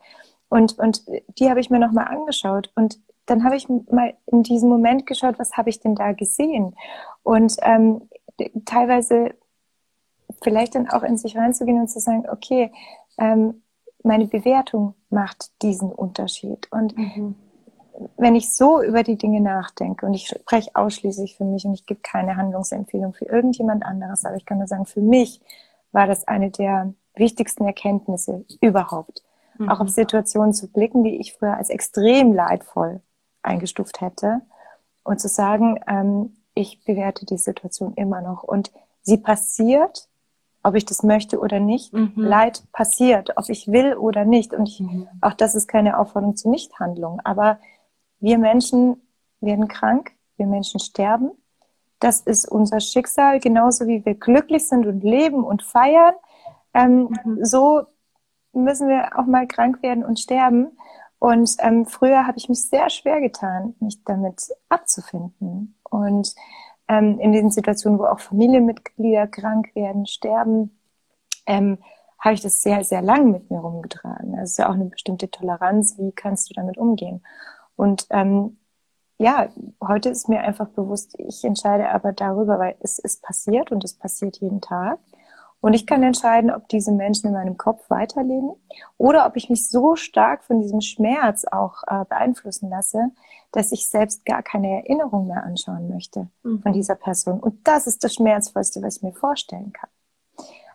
[0.49, 1.03] Und, und
[1.39, 2.71] die habe ich mir nochmal angeschaut.
[2.75, 6.75] Und dann habe ich mal in diesem Moment geschaut, was habe ich denn da gesehen?
[7.23, 8.09] Und ähm,
[8.65, 9.35] teilweise
[10.41, 12.71] vielleicht dann auch in sich reinzugehen und zu sagen, okay,
[13.17, 13.61] ähm,
[14.03, 16.67] meine Bewertung macht diesen Unterschied.
[16.71, 17.35] Und mhm.
[18.17, 21.85] wenn ich so über die Dinge nachdenke und ich spreche ausschließlich für mich und ich
[21.85, 25.39] gebe keine Handlungsempfehlung für irgendjemand anderes, aber ich kann nur sagen, für mich
[25.93, 29.23] war das eine der wichtigsten Erkenntnisse überhaupt.
[29.57, 29.69] Mhm.
[29.69, 33.01] Auch auf Situationen zu blicken, die ich früher als extrem leidvoll
[33.43, 34.41] eingestuft hätte
[35.03, 40.07] und zu sagen, ähm, ich bewerte die Situation immer noch und sie passiert
[40.63, 41.93] ob ich das möchte oder nicht.
[41.93, 42.13] Mhm.
[42.15, 44.53] Leid passiert, ob ich will oder nicht.
[44.53, 45.07] Und ich, mhm.
[45.21, 47.19] auch das ist keine Aufforderung zur Nichthandlung.
[47.23, 47.59] Aber
[48.19, 49.01] wir Menschen
[49.41, 51.31] werden krank, wir Menschen sterben.
[51.99, 56.13] Das ist unser Schicksal, genauso wie wir glücklich sind und leben und feiern.
[56.73, 57.43] Ähm, mhm.
[57.43, 57.83] So
[58.53, 60.77] müssen wir auch mal krank werden und sterben.
[61.23, 65.79] Und ähm, früher habe ich mich sehr schwer getan, mich damit abzufinden.
[65.89, 66.35] Und
[66.89, 70.77] ähm, in den Situationen, wo auch Familienmitglieder krank werden, sterben,
[71.45, 71.77] ähm,
[72.19, 74.35] habe ich das sehr, sehr lang mit mir rumgetragen.
[74.35, 75.97] Das ist ja auch eine bestimmte Toleranz.
[75.97, 77.23] Wie kannst du damit umgehen?
[77.77, 78.57] Und ähm,
[79.17, 79.47] ja,
[79.81, 83.93] heute ist mir einfach bewusst, ich entscheide aber darüber, weil es ist passiert und es
[83.93, 84.99] passiert jeden Tag.
[85.63, 88.51] Und ich kann entscheiden, ob diese Menschen in meinem Kopf weiterleben
[88.97, 93.11] oder ob ich mich so stark von diesem Schmerz auch äh, beeinflussen lasse,
[93.53, 96.61] dass ich selbst gar keine Erinnerung mehr anschauen möchte mhm.
[96.61, 97.39] von dieser Person.
[97.39, 99.89] Und das ist das Schmerzvollste, was ich mir vorstellen kann.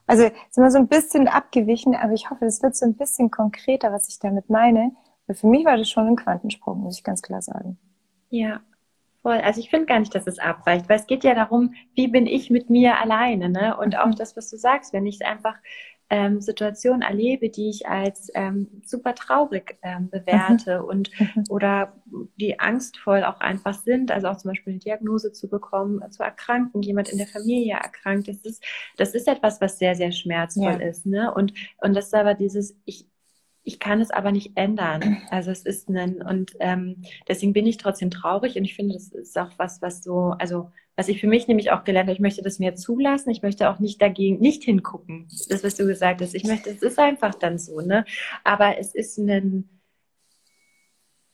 [0.06, 3.30] Also sind wir so ein bisschen abgewichen, aber ich hoffe, es wird so ein bisschen
[3.30, 4.92] konkreter, was ich damit meine.
[5.26, 7.78] Weil für mich war das schon ein Quantensprung, muss ich ganz klar sagen.
[8.30, 8.62] Ja,
[9.28, 9.40] voll.
[9.42, 12.26] Also ich finde gar nicht, dass es abweicht, weil es geht ja darum, wie bin
[12.26, 13.76] ich mit mir alleine, ne?
[13.76, 14.16] Und auch mhm.
[14.16, 15.54] das, was du sagst, wenn ich einfach
[16.08, 20.84] ähm, Situationen erlebe, die ich als ähm, super traurig ähm, bewerte mhm.
[20.86, 21.44] und mhm.
[21.50, 21.92] oder
[22.40, 26.80] die angstvoll auch einfach sind, also auch zum Beispiel eine Diagnose zu bekommen, zu erkranken,
[26.80, 28.64] jemand in der Familie erkrankt, das ist,
[28.96, 30.88] das ist etwas, was sehr, sehr schmerzvoll ja.
[30.88, 31.34] ist, ne?
[31.34, 33.06] Und, und das ist aber dieses, ich,
[33.68, 35.18] ich kann es aber nicht ändern.
[35.30, 39.08] Also es ist ein, und ähm, deswegen bin ich trotzdem traurig und ich finde, das
[39.08, 42.20] ist auch was, was so, also was ich für mich nämlich auch gelernt habe, ich
[42.20, 45.28] möchte das mir zulassen, ich möchte auch nicht dagegen, nicht hingucken.
[45.50, 46.34] Das, was du gesagt hast.
[46.34, 48.06] Ich möchte, es ist einfach dann so, ne?
[48.42, 49.68] Aber es ist ein,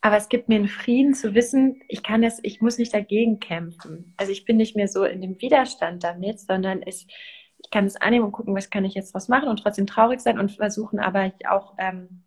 [0.01, 3.38] aber es gibt mir einen Frieden zu wissen, ich kann es, ich muss nicht dagegen
[3.38, 4.12] kämpfen.
[4.16, 7.07] Also ich bin nicht mehr so in dem Widerstand damit, sondern es,
[7.64, 10.20] ich kann es annehmen und gucken, was kann ich jetzt was machen und trotzdem traurig
[10.20, 12.22] sein und versuchen aber auch ähm,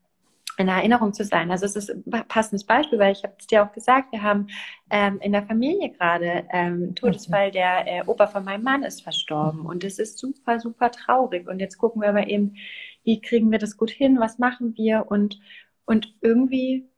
[0.57, 1.51] in Erinnerung zu sein.
[1.51, 4.47] Also es ist ein passendes Beispiel, weil ich habe es dir auch gesagt, wir haben
[4.89, 9.67] ähm, in der Familie gerade ähm, Todesfall, der äh, Opa von meinem Mann ist verstorben
[9.67, 11.47] und es ist super, super traurig.
[11.47, 12.55] Und jetzt gucken wir aber eben,
[13.03, 15.39] wie kriegen wir das gut hin, was machen wir und,
[15.85, 16.89] und irgendwie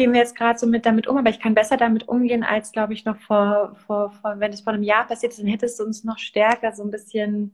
[0.00, 2.72] gehen wir jetzt gerade so mit damit um, aber ich kann besser damit umgehen, als
[2.72, 5.66] glaube ich noch vor, vor, vor, wenn es vor einem Jahr passiert ist, dann hätte
[5.66, 7.52] es uns noch stärker so ein bisschen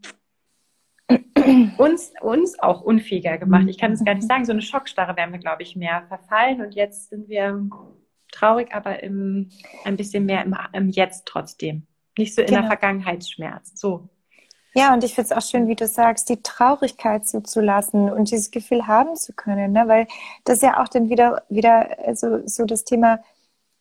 [1.76, 3.66] uns, uns auch unfähiger gemacht.
[3.66, 6.60] Ich kann es gar nicht sagen, so eine Schockstarre wären wir, glaube ich, mehr verfallen
[6.60, 7.68] und jetzt sind wir
[8.30, 9.48] traurig, aber im,
[9.84, 11.88] ein bisschen mehr im, im Jetzt trotzdem.
[12.16, 12.60] Nicht so in genau.
[12.60, 13.72] der Vergangenheitsschmerz.
[13.74, 14.08] So.
[14.76, 18.50] Ja, und ich finde es auch schön, wie du sagst, die Traurigkeit zuzulassen und dieses
[18.50, 19.84] Gefühl haben zu können, ne?
[19.88, 20.06] weil
[20.44, 23.20] das ja auch dann wieder, wieder so, so das Thema,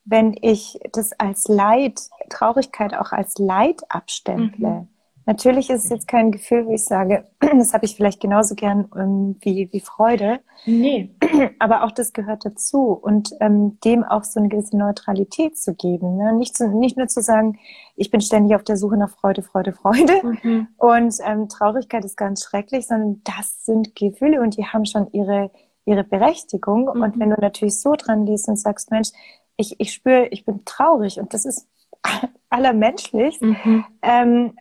[0.06, 4.88] wenn ich das als Leid, Traurigkeit auch als Leid abstemple, mhm.
[5.28, 8.88] Natürlich ist es jetzt kein Gefühl, wo ich sage, das habe ich vielleicht genauso gern
[8.96, 10.40] ähm, wie, wie Freude.
[10.66, 11.16] Nee.
[11.60, 16.18] Aber auch das gehört dazu und ähm, dem auch so eine gewisse Neutralität zu geben.
[16.18, 16.34] Ne?
[16.34, 17.58] Nicht, zu, nicht nur zu sagen,
[17.96, 20.68] ich bin ständig auf der Suche nach Freude, Freude, Freude mhm.
[20.78, 25.50] und ähm, Traurigkeit ist ganz schrecklich, sondern das sind Gefühle und die haben schon ihre,
[25.86, 26.84] ihre Berechtigung.
[26.94, 27.02] Mhm.
[27.02, 29.10] Und wenn du natürlich so dran gehst und sagst, Mensch,
[29.58, 31.68] ich, ich spüre, ich bin traurig und das ist
[32.50, 33.86] allermenschlich, mhm.
[34.02, 34.54] ähm,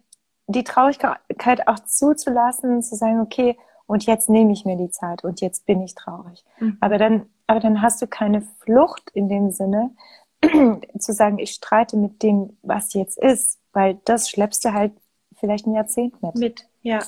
[0.46, 5.40] die Traurigkeit auch zuzulassen, zu sagen, okay, und jetzt nehme ich mir die Zeit und
[5.40, 6.44] jetzt bin ich traurig.
[6.58, 6.78] Mhm.
[6.80, 9.94] Aber dann, aber dann hast du keine Flucht in dem Sinne,
[10.98, 14.92] zu sagen, ich streite mit dem, was jetzt ist, weil das schleppst du halt
[15.36, 16.34] vielleicht ein Jahrzehnt mit.
[16.36, 17.00] Mit, ja.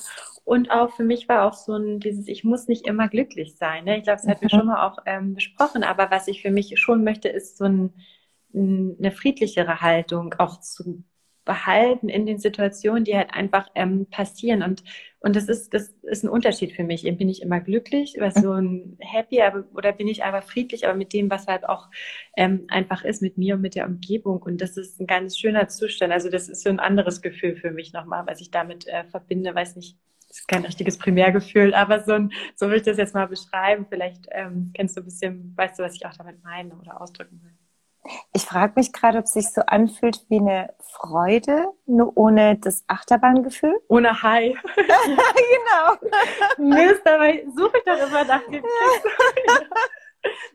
[0.43, 3.85] Und auch für mich war auch so ein, dieses, ich muss nicht immer glücklich sein.
[3.85, 3.97] Ne?
[3.97, 4.59] Ich glaube, das hatten wir mhm.
[4.59, 7.93] schon mal auch ähm, besprochen, aber was ich für mich schon möchte, ist so ein,
[8.53, 11.03] eine friedlichere Haltung auch zu
[11.47, 14.61] behalten in den Situationen, die halt einfach ähm, passieren.
[14.61, 14.83] Und,
[15.19, 17.03] und das ist, das ist ein Unterschied für mich.
[17.17, 20.95] Bin ich immer glücklich, was so ein happy, aber, oder bin ich aber friedlich, aber
[20.95, 21.87] mit dem, was halt auch
[22.35, 24.43] ähm, einfach ist, mit mir und mit der Umgebung.
[24.43, 26.13] Und das ist ein ganz schöner Zustand.
[26.13, 29.55] Also das ist so ein anderes Gefühl für mich nochmal, was ich damit äh, verbinde.
[29.55, 33.15] Weiß nicht, das ist kein richtiges Primärgefühl, aber so, ein, so will ich das jetzt
[33.15, 33.87] mal beschreiben.
[33.89, 37.41] Vielleicht ähm, kennst du ein bisschen, weißt du, was ich auch damit meine oder ausdrücken
[37.41, 37.53] will.
[38.33, 42.83] Ich frage mich gerade, ob es sich so anfühlt wie eine Freude, nur ohne das
[42.87, 43.77] Achterbahngefühl.
[43.87, 44.55] Ohne High.
[44.75, 45.97] genau.
[46.57, 48.63] Mist, aber suche ich doch immer nach dem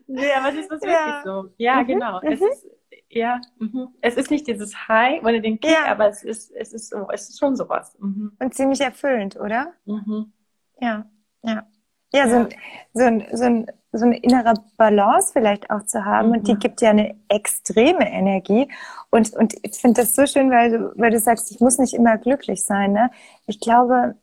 [0.07, 1.21] Nee, aber das ist wirklich ja.
[1.23, 1.49] so.
[1.57, 1.87] Ja, mhm.
[1.87, 2.21] genau.
[2.21, 2.31] Mhm.
[2.31, 2.67] Es ist,
[3.09, 3.89] ja, mhm.
[4.01, 5.85] es ist nicht dieses High ohne den Kick, ja.
[5.85, 7.95] aber es ist, es ist es ist schon sowas.
[7.99, 8.35] Mhm.
[8.39, 9.73] Und ziemlich erfüllend, oder?
[9.85, 10.33] Mhm.
[10.79, 11.09] Ja,
[11.43, 11.67] ja.
[12.13, 12.35] Ja, so.
[12.35, 12.49] Ein,
[12.93, 16.29] so, ein, so, ein, so eine innere Balance vielleicht auch zu haben.
[16.29, 16.33] Mhm.
[16.35, 16.59] Und die mhm.
[16.59, 18.67] gibt ja eine extreme Energie.
[19.09, 21.93] Und, und ich finde das so schön, weil du, weil du sagst, ich muss nicht
[21.93, 22.93] immer glücklich sein.
[22.93, 23.09] Ne?
[23.47, 24.15] Ich glaube,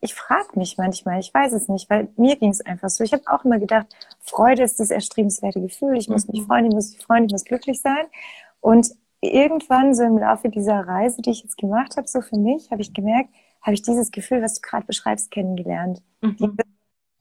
[0.00, 3.04] ich frage mich manchmal, ich weiß es nicht, weil mir ging es einfach so.
[3.04, 3.86] Ich habe auch immer gedacht,
[4.20, 5.96] Freude ist das erstrebenswerte Gefühl.
[5.96, 6.46] Ich muss mich mhm.
[6.46, 8.06] freuen, ich muss mich freuen, ich muss glücklich sein.
[8.60, 8.88] Und
[9.20, 12.82] irgendwann so im Laufe dieser Reise, die ich jetzt gemacht habe, so für mich, habe
[12.82, 13.30] ich gemerkt,
[13.62, 16.02] habe ich dieses Gefühl, was du gerade beschreibst, kennengelernt.
[16.20, 16.56] Mhm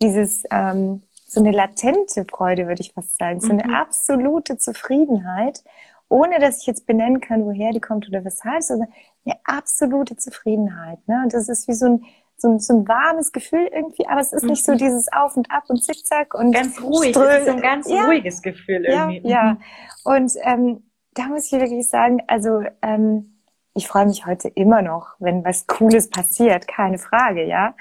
[0.02, 3.74] dieses, ähm, so eine latente Freude, würde ich fast sagen, so eine mhm.
[3.74, 5.64] absolute Zufriedenheit,
[6.10, 8.90] ohne dass ich jetzt benennen kann, woher die kommt oder weshalb, sondern
[9.24, 11.00] eine absolute Zufriedenheit.
[11.08, 11.22] Ne?
[11.24, 14.34] Und das ist wie so ein, so ein, so ein warmes Gefühl irgendwie, aber es
[14.34, 14.78] ist nicht so mhm.
[14.78, 17.12] dieses Auf und Ab und Zickzack und ganz ruhig.
[17.12, 17.30] Ström.
[17.30, 18.06] Es ist so ein ganz ja.
[18.06, 19.22] ruhiges Gefühl irgendwie.
[19.24, 19.54] Ja, ja.
[19.54, 19.58] Mhm.
[20.04, 20.84] Und ähm,
[21.14, 23.42] da muss ich wirklich sagen, also ähm,
[23.74, 27.74] ich freue mich heute immer noch, wenn was Cooles passiert, keine Frage, ja.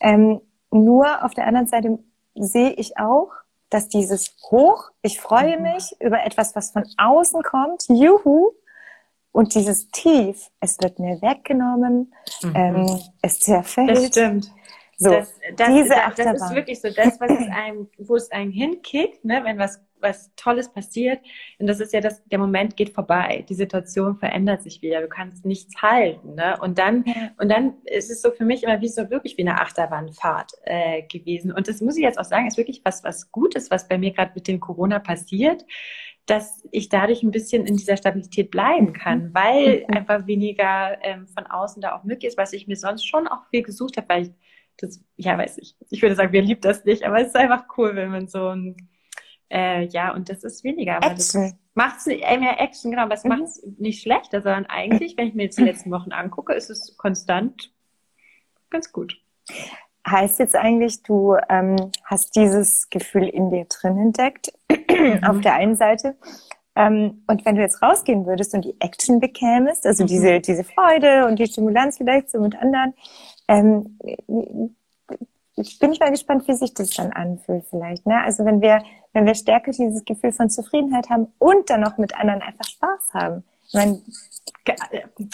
[0.00, 1.98] Ähm, nur auf der anderen Seite
[2.34, 3.32] sehe ich auch,
[3.70, 5.62] dass dieses Hoch, ich freue mhm.
[5.62, 8.52] mich über etwas, was von außen kommt, juhu,
[9.36, 12.52] und dieses Tief, es wird mir weggenommen, mhm.
[12.54, 13.90] ähm, es zerfällt.
[13.90, 14.50] Das stimmt.
[14.96, 18.30] So, das, das, diese das, das ist wirklich so das, was es einem, wo es
[18.30, 21.20] einem hinkickt, ne, wenn was was Tolles passiert.
[21.58, 23.44] Und das ist ja das, der Moment geht vorbei.
[23.48, 25.00] Die Situation verändert sich wieder.
[25.00, 26.34] Du kannst nichts halten.
[26.34, 26.58] Ne?
[26.60, 27.04] Und dann,
[27.38, 31.02] und dann ist es so für mich immer wie so wirklich wie eine Achterbahnfahrt äh,
[31.02, 31.52] gewesen.
[31.52, 34.12] Und das muss ich jetzt auch sagen, ist wirklich was, was Gutes, was bei mir
[34.12, 35.64] gerade mit dem Corona passiert
[36.26, 39.96] dass ich dadurch ein bisschen in dieser Stabilität bleiben kann, weil mhm.
[39.96, 43.46] einfach weniger ähm, von außen da auch möglich ist, was ich mir sonst schon auch
[43.50, 44.30] viel gesucht habe, weil ich
[44.76, 47.64] das, ja, weiß ich, ich würde sagen, wer liebt das nicht, aber es ist einfach
[47.78, 48.76] cool, wenn man so ein
[49.50, 50.98] äh, ja, und das ist weniger.
[51.02, 51.58] Action.
[51.74, 53.30] Macht es äh, mehr Action, genau, aber es mhm.
[53.30, 56.70] macht es nicht schlechter, sondern eigentlich, wenn ich mir jetzt die letzten Wochen angucke, ist
[56.70, 57.72] es konstant
[58.70, 59.20] ganz gut.
[60.08, 65.24] Heißt jetzt eigentlich, du ähm, hast dieses Gefühl in dir drin entdeckt, mhm.
[65.24, 66.16] auf der einen Seite.
[66.76, 70.08] Ähm, und wenn du jetzt rausgehen würdest und die Action bekämest, also mhm.
[70.08, 72.94] diese, diese Freude und die Stimulanz vielleicht so mit anderen,
[73.48, 73.98] ähm,
[75.56, 78.06] ich bin ich mal gespannt, wie sich das dann anfühlt vielleicht.
[78.06, 78.20] Ne?
[78.22, 82.14] Also wenn wir, wenn wir stärker dieses Gefühl von Zufriedenheit haben und dann noch mit
[82.18, 83.44] anderen einfach Spaß haben.
[83.66, 84.00] Ich meine,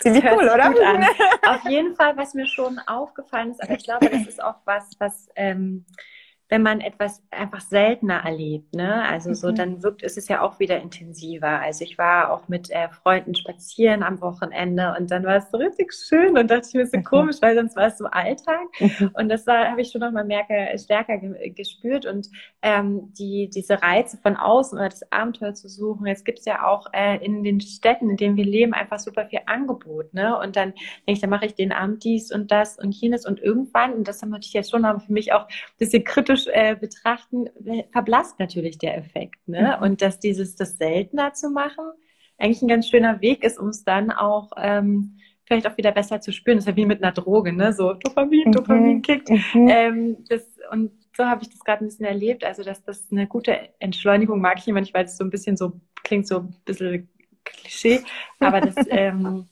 [0.02, 0.68] Ziemlich cool, oder?
[1.48, 4.90] Auf jeden Fall, was mir schon aufgefallen ist, aber ich glaube, das ist auch was,
[4.98, 5.84] was ähm,
[6.52, 9.08] wenn man etwas einfach seltener erlebt, ne?
[9.08, 9.54] Also so, mhm.
[9.54, 11.48] dann wirkt es ist ja auch wieder intensiver.
[11.48, 15.56] Also ich war auch mit äh, Freunden spazieren am Wochenende und dann war es so
[15.56, 17.04] richtig schön und dachte ich mir so mhm.
[17.04, 18.66] komisch, weil sonst war es so Alltag.
[18.78, 19.12] Mhm.
[19.14, 22.28] Und das habe ich schon nochmal merke, stärker ge gespürt und
[22.60, 26.06] ähm, die, diese Reize von außen oder das Abenteuer zu suchen.
[26.06, 29.24] Jetzt gibt es ja auch äh, in den Städten, in denen wir leben, einfach super
[29.24, 30.38] viel Angebot, ne?
[30.38, 33.40] Und dann denke ich, dann mache ich den Abend dies und das und jenes und
[33.40, 36.76] irgendwann, und das habe ich jetzt schon für mich auch ein bisschen kritisch historisch äh,
[36.76, 37.48] betrachten,
[37.92, 39.46] verblasst natürlich der Effekt.
[39.46, 39.76] Ne?
[39.76, 39.84] Mhm.
[39.84, 41.84] Und dass dieses, das seltener zu machen,
[42.38, 46.20] eigentlich ein ganz schöner Weg ist, um es dann auch ähm, vielleicht auch wieder besser
[46.20, 46.58] zu spüren.
[46.58, 47.72] Das ist ja wie mit einer Droge, ne?
[47.72, 48.52] So Dopamin, mhm.
[48.52, 49.30] Dopamin kickt.
[49.30, 49.68] Mhm.
[49.68, 52.44] Ähm, das, und so habe ich das gerade ein bisschen erlebt.
[52.44, 55.56] Also, dass das eine gute Entschleunigung mag ich immer nicht, weil es so ein bisschen
[55.56, 57.08] so klingt, so ein bisschen
[57.44, 58.00] Klischee.
[58.40, 59.46] Aber das ähm,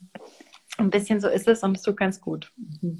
[0.77, 2.51] ein bisschen so ist es und es tut ganz gut.
[2.81, 2.97] Mhm.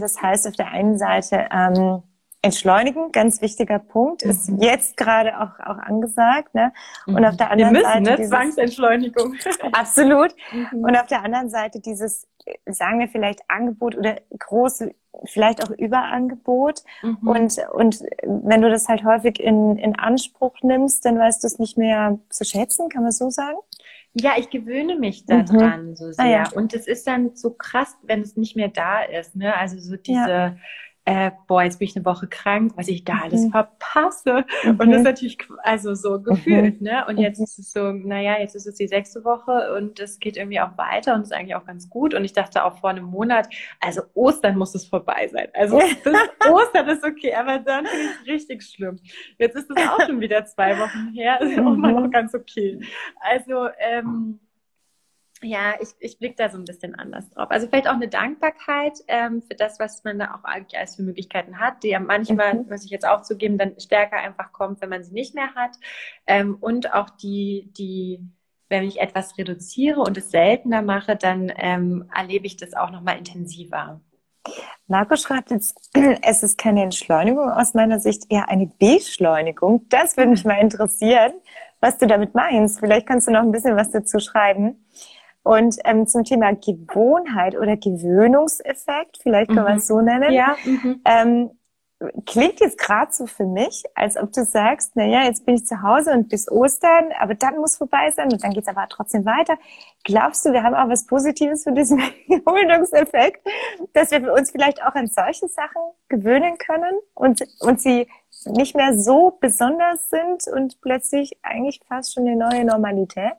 [0.00, 2.02] Das heißt, auf der einen Seite ähm,
[2.46, 4.60] Entschleunigen, ganz wichtiger Punkt, ist mhm.
[4.60, 6.54] jetzt gerade auch, auch angesagt.
[6.54, 6.72] Ne?
[7.06, 8.02] Und auf der anderen Wir müssen, Seite.
[8.02, 8.16] Ne?
[8.16, 9.34] Dieses, Zwangsentschleunigung.
[9.72, 10.34] absolut.
[10.52, 10.84] Mhm.
[10.84, 12.26] Und auf der anderen Seite dieses,
[12.66, 16.82] sagen wir vielleicht Angebot oder große, vielleicht auch Überangebot.
[17.02, 17.28] Mhm.
[17.28, 21.58] Und, und wenn du das halt häufig in, in Anspruch nimmst, dann weißt du es
[21.58, 23.58] nicht mehr zu schätzen, kann man so sagen?
[24.14, 25.96] Ja, ich gewöhne mich daran mhm.
[25.96, 26.24] so sehr.
[26.24, 26.44] Ah, ja.
[26.54, 29.36] Und es ist dann so krass, wenn es nicht mehr da ist.
[29.36, 29.54] Ne?
[29.54, 30.30] Also so diese.
[30.30, 30.56] Ja
[31.08, 33.22] äh, boah, jetzt bin ich eine Woche krank, was ich da mhm.
[33.22, 34.44] alles verpasse.
[34.64, 34.70] Mhm.
[34.70, 36.88] Und das ist natürlich also so gefühlt, mhm.
[36.88, 37.04] ne?
[37.06, 40.36] Und jetzt ist es so, naja, jetzt ist es die sechste Woche und es geht
[40.36, 42.12] irgendwie auch weiter und ist eigentlich auch ganz gut.
[42.12, 45.46] Und ich dachte auch vor einem Monat, also Ostern muss es vorbei sein.
[45.54, 48.98] Also Ostern ist okay, aber dann finde ich es richtig schlimm.
[49.38, 52.80] Jetzt ist es auch schon wieder zwei Wochen her, ist auch mal noch ganz okay.
[53.20, 54.40] Also, ähm,
[55.42, 57.50] ja, ich, ich blicke da so ein bisschen anders drauf.
[57.50, 61.02] Also vielleicht auch eine Dankbarkeit ähm, für das, was man da auch eigentlich alles für
[61.02, 62.68] Möglichkeiten hat, die ja manchmal, mhm.
[62.68, 65.76] muss ich jetzt auch zugeben, dann stärker einfach kommt, wenn man sie nicht mehr hat.
[66.26, 68.20] Ähm, und auch die, die,
[68.68, 73.18] wenn ich etwas reduziere und es seltener mache, dann ähm, erlebe ich das auch nochmal
[73.18, 74.00] intensiver.
[74.86, 75.90] Marco schreibt jetzt,
[76.22, 79.86] es ist keine Entschleunigung aus meiner Sicht, eher eine Beschleunigung.
[79.88, 81.32] Das würde mich mal interessieren,
[81.80, 82.80] was du damit meinst.
[82.80, 84.86] Vielleicht kannst du noch ein bisschen was dazu schreiben.
[85.46, 89.62] Und ähm, zum Thema Gewohnheit oder Gewöhnungseffekt, vielleicht kann mhm.
[89.62, 90.56] man es so nennen, ja.
[90.64, 91.00] Mhm.
[91.04, 91.50] Ähm,
[92.26, 95.64] klingt jetzt gerade so für mich, als ob du sagst, na ja, jetzt bin ich
[95.64, 99.24] zu Hause und bis Ostern, aber dann muss vorbei sein und dann geht's aber trotzdem
[99.24, 99.56] weiter.
[100.02, 103.46] Glaubst du, wir haben auch was Positives für diesen Gewöhnungseffekt,
[103.92, 108.08] dass wir uns vielleicht auch an solche Sachen gewöhnen können und, und sie
[108.46, 113.36] nicht mehr so besonders sind und plötzlich eigentlich fast schon eine neue Normalität?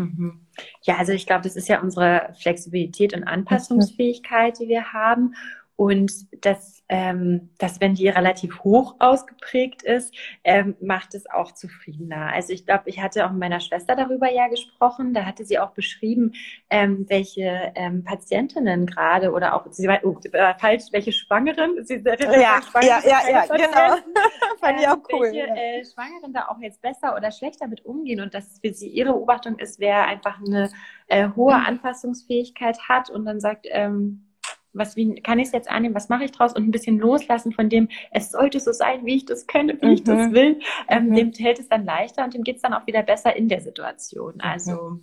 [0.00, 0.46] Mhm.
[0.82, 5.34] Ja, also ich glaube, das ist ja unsere Flexibilität und Anpassungsfähigkeit, die wir haben.
[5.76, 6.12] Und
[6.44, 12.32] das, ähm, dass wenn die relativ hoch ausgeprägt ist, ähm, macht es auch zufriedener.
[12.32, 15.14] Also ich glaube, ich hatte auch mit meiner Schwester darüber ja gesprochen.
[15.14, 16.32] Da hatte sie auch beschrieben,
[16.68, 21.84] ähm, welche ähm, Patientinnen gerade oder auch sie war, oh, äh, falsch, welche Schwangeren.
[21.84, 23.96] Sie, ja, ja, ja, ja, genau.
[24.60, 25.30] Fand ich auch cool.
[25.32, 28.88] Welche äh, Schwangeren da auch jetzt besser oder schlechter mit umgehen und dass für sie
[28.88, 30.68] ihre Beobachtung ist, wer einfach eine
[31.06, 31.66] äh, hohe mhm.
[31.66, 34.26] Anpassungsfähigkeit hat und dann sagt, ähm,
[34.72, 37.52] was wie kann ich es jetzt annehmen, was mache ich draus und ein bisschen loslassen
[37.52, 39.92] von dem, es sollte so sein, wie ich das kenne, wie mhm.
[39.92, 40.32] ich das mhm.
[40.32, 41.14] will, ähm, mhm.
[41.14, 43.60] dem hält es dann leichter und dem geht es dann auch wieder besser in der
[43.60, 44.34] Situation.
[44.34, 44.40] Mhm.
[44.40, 45.00] Also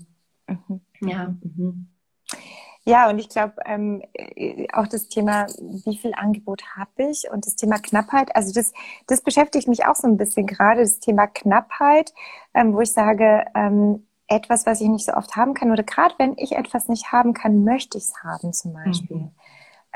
[0.48, 0.82] mhm.
[1.02, 1.36] ja.
[1.42, 1.88] Mhm.
[2.86, 4.02] Ja, und ich glaube, ähm,
[4.72, 8.72] auch das Thema, wie viel Angebot habe ich und das Thema Knappheit, also das,
[9.08, 12.14] das beschäftigt mich auch so ein bisschen gerade, das Thema Knappheit,
[12.54, 16.16] ähm, wo ich sage, ähm, etwas, was ich nicht so oft haben kann, oder gerade
[16.18, 19.18] wenn ich etwas nicht haben kann, möchte ich es haben zum Beispiel.
[19.18, 19.32] Mhm.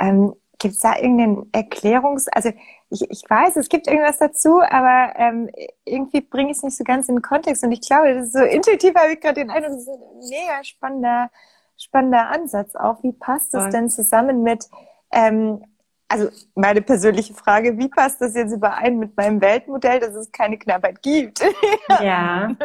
[0.01, 2.51] Ähm, gibt es da irgendeinen Erklärungs-, also
[2.89, 5.49] ich, ich weiß, es gibt irgendwas dazu, aber ähm,
[5.85, 8.33] irgendwie bringe ich es nicht so ganz in den Kontext und ich glaube, das ist
[8.33, 11.31] so intuitiv, habe ich gerade den Eindruck, das ist ein mega spannender,
[11.77, 13.01] spannender Ansatz auch.
[13.01, 14.65] Wie passt das denn zusammen mit,
[15.11, 15.63] ähm,
[16.07, 20.59] also meine persönliche Frage, wie passt das jetzt überein mit meinem Weltmodell, dass es keine
[20.59, 21.41] Knappheit gibt?
[22.01, 22.55] ja.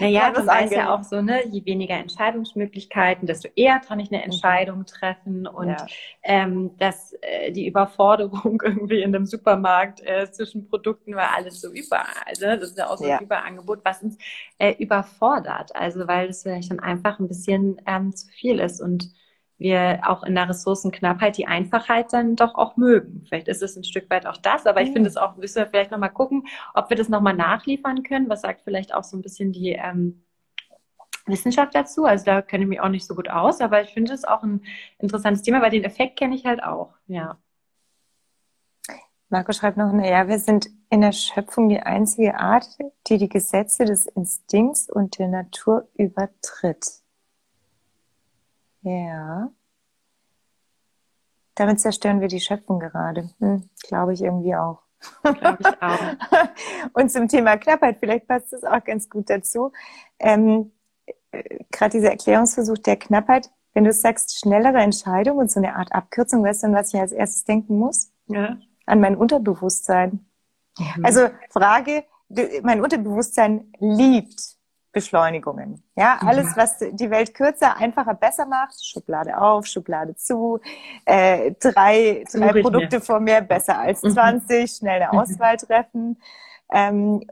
[0.00, 4.10] Naja, ja, das weiß ja auch so, ne, je weniger Entscheidungsmöglichkeiten, desto eher kann ich
[4.10, 4.24] eine mhm.
[4.24, 5.86] Entscheidung treffen und ja.
[6.22, 11.70] ähm, dass äh, die Überforderung irgendwie in einem Supermarkt äh, zwischen Produkten war alles so
[11.72, 12.32] überall.
[12.40, 12.58] Ne?
[12.58, 13.18] Das ist ja auch so ja.
[13.18, 14.18] ein Überangebot, was uns
[14.58, 15.74] äh, überfordert.
[15.74, 19.10] Also weil es vielleicht dann einfach ein bisschen ähm, zu viel ist und
[19.60, 23.24] wir auch in der Ressourcenknappheit die Einfachheit dann doch auch mögen.
[23.28, 24.94] Vielleicht ist es ein Stück weit auch das, aber ich mhm.
[24.94, 28.28] finde es auch, müssen wir vielleicht nochmal gucken, ob wir das nochmal nachliefern können.
[28.30, 30.24] Was sagt vielleicht auch so ein bisschen die ähm,
[31.26, 32.06] Wissenschaft dazu?
[32.06, 34.42] Also da kenne ich mich auch nicht so gut aus, aber ich finde es auch
[34.42, 34.62] ein
[34.98, 37.38] interessantes Thema, weil den Effekt kenne ich halt auch, ja.
[39.28, 42.66] Marco schreibt noch, naja, wir sind in der Schöpfung die einzige Art,
[43.06, 46.84] die die Gesetze des Instinkts und der Natur übertritt.
[48.82, 49.50] Ja.
[51.54, 53.30] Damit zerstören wir die Schöpfung gerade.
[53.38, 54.82] Hm, Glaube ich irgendwie auch.
[55.22, 55.98] Glaube ich auch.
[56.92, 59.72] Und zum Thema Knappheit, vielleicht passt das auch ganz gut dazu.
[60.18, 60.72] Ähm,
[61.32, 65.92] äh, Gerade dieser Erklärungsversuch der Knappheit, wenn du sagst, schnellere Entscheidung und so eine Art
[65.92, 68.12] Abkürzung, weißt du, an was ich als erstes denken muss?
[68.26, 68.56] Ja.
[68.86, 70.26] An mein Unterbewusstsein.
[70.78, 71.04] Mhm.
[71.04, 72.04] Also Frage,
[72.62, 74.56] mein Unterbewusstsein liebt
[74.92, 75.82] Beschleunigungen.
[75.94, 80.58] Ja, alles, was die Welt kürzer, einfacher, besser macht, Schublade auf, Schublade zu,
[81.04, 83.02] äh, drei, drei Produkte mir.
[83.02, 84.10] vor mir, besser als mhm.
[84.12, 85.18] 20, schnell eine mhm.
[85.20, 86.20] Auswahl treffen.
[86.72, 87.24] Ähm,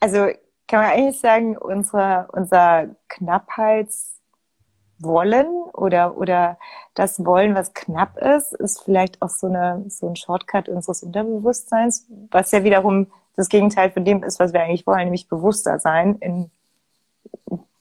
[0.00, 0.26] also
[0.66, 6.58] kann man eigentlich sagen, unsere, unser Knappheitswollen oder, oder
[6.94, 12.08] das Wollen, was knapp ist, ist vielleicht auch so, eine, so ein Shortcut unseres Unterbewusstseins,
[12.30, 16.16] was ja wiederum das Gegenteil von dem ist, was wir eigentlich wollen, nämlich bewusster sein
[16.16, 16.50] in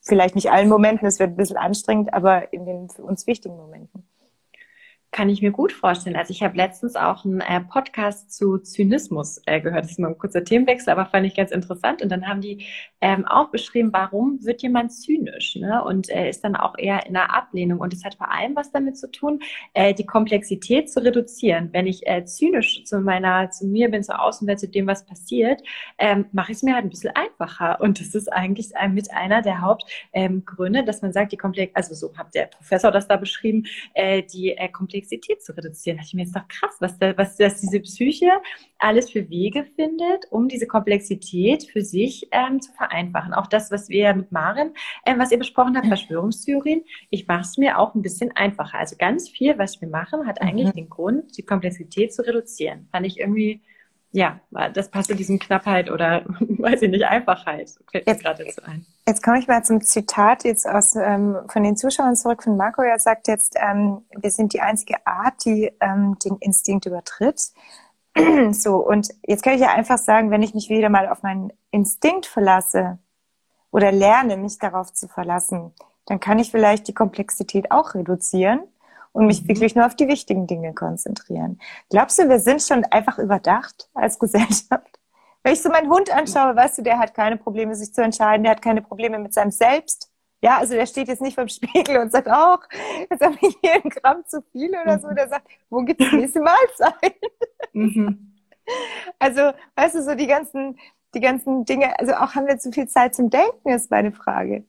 [0.01, 3.55] vielleicht nicht allen Momenten, es wird ein bisschen anstrengend, aber in den für uns wichtigen
[3.55, 4.03] Momenten.
[5.11, 6.15] Kann ich mir gut vorstellen.
[6.15, 9.83] Also ich habe letztens auch einen äh, Podcast zu Zynismus äh, gehört.
[9.83, 12.01] Das ist mal ein kurzer Themenwechsel, aber fand ich ganz interessant.
[12.01, 12.65] Und dann haben die
[13.01, 15.83] ähm, auch beschrieben, warum wird jemand zynisch ne?
[15.83, 17.79] und äh, ist dann auch eher in einer Ablehnung.
[17.79, 19.41] Und es hat vor allem was damit zu tun,
[19.73, 21.69] äh, die Komplexität zu reduzieren.
[21.73, 25.61] Wenn ich zynisch zu meiner, zu mir bin, zur Außenwelt, zu dem, was passiert,
[25.97, 27.81] ähm, mache ich es mir halt ein bisschen einfacher.
[27.81, 31.93] Und das ist eigentlich mit einer der Hauptgründe, ähm, dass man sagt, die Komplex, also
[31.95, 33.65] so hat der Professor das da beschrieben,
[34.33, 35.97] die Komplexität Komplexität zu reduzieren.
[35.97, 38.29] Da dachte ich mir, ist doch krass, was, da, was dass diese Psyche
[38.77, 43.33] alles für Wege findet, um diese Komplexität für sich ähm, zu vereinfachen.
[43.33, 44.73] Auch das, was wir mit Maren,
[45.05, 48.77] ähm, was ihr besprochen habt, Verschwörungstheorien, ich mache es mir auch ein bisschen einfacher.
[48.77, 50.73] Also ganz viel, was wir machen, hat eigentlich mhm.
[50.73, 52.87] den Grund, die Komplexität zu reduzieren.
[52.91, 53.61] Fand ich irgendwie
[54.11, 54.39] ja,
[54.73, 57.71] das passt zu diesem Knappheit oder weiß ich nicht, Einfachheit.
[57.91, 58.85] Fällt mir gerade dazu ein.
[59.07, 62.81] Jetzt komme ich mal zum Zitat jetzt aus ähm, von den Zuschauern zurück von Marco.
[62.81, 67.51] Er sagt jetzt, ähm, wir sind die einzige Art, die ähm, den Instinkt übertritt.
[68.51, 71.53] so, und jetzt kann ich ja einfach sagen, wenn ich mich wieder mal auf meinen
[71.71, 72.99] Instinkt verlasse
[73.71, 75.71] oder lerne, mich darauf zu verlassen,
[76.05, 78.61] dann kann ich vielleicht die Komplexität auch reduzieren
[79.13, 81.59] und mich wirklich nur auf die wichtigen Dinge konzentrieren.
[81.89, 84.99] Glaubst du, wir sind schon einfach überdacht als Gesellschaft?
[85.43, 88.43] Wenn ich so meinen Hund anschaue, weißt du, der hat keine Probleme, sich zu entscheiden,
[88.43, 90.11] der hat keine Probleme mit seinem Selbst.
[90.43, 93.55] Ja, also der steht jetzt nicht vom Spiegel und sagt, auch, oh, jetzt habe ich
[93.61, 95.07] hier ein Gramm zu viel oder so.
[95.07, 95.15] Mhm.
[95.15, 97.15] Der sagt, wo gibt es nächste Mahlzeit?
[97.73, 98.33] Mhm.
[99.19, 100.79] Also, weißt du, so die ganzen,
[101.13, 104.63] die ganzen Dinge, also auch haben wir zu viel Zeit zum Denken, ist meine Frage.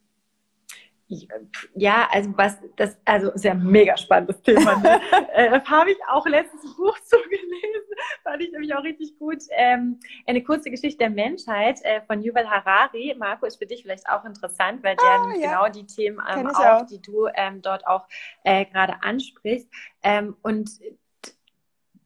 [1.75, 4.75] Ja, also was das, also sehr mega spannendes Thema.
[4.77, 5.01] Ne?
[5.33, 9.39] äh, Habe ich auch letztes Buch zugelesen, fand ich nämlich auch richtig gut.
[9.51, 13.15] Ähm, eine kurze Geschichte der Menschheit äh, von Yuval Harari.
[13.17, 15.47] Marco ist für dich vielleicht auch interessant, weil der ah, ja.
[15.47, 18.07] genau die Themen ähm, auch, auch, die du ähm, dort auch
[18.43, 19.67] äh, gerade ansprichst.
[20.03, 20.69] Ähm, und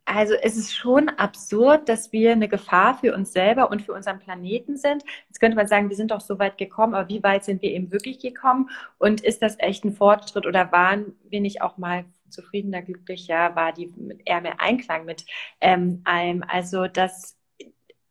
[0.08, 4.20] also es ist schon absurd, dass wir eine Gefahr für uns selber und für unseren
[4.20, 5.04] Planeten sind.
[5.28, 7.72] Jetzt könnte man sagen, wir sind doch so weit gekommen, aber wie weit sind wir
[7.72, 8.70] eben wirklich gekommen?
[9.00, 13.56] Und ist das echt ein Fortschritt oder waren wir nicht auch mal zufriedener, glücklicher?
[13.56, 13.94] War die
[14.26, 15.26] eher mehr Einklang mit
[15.60, 16.44] ähm, allem?
[16.48, 17.37] Also das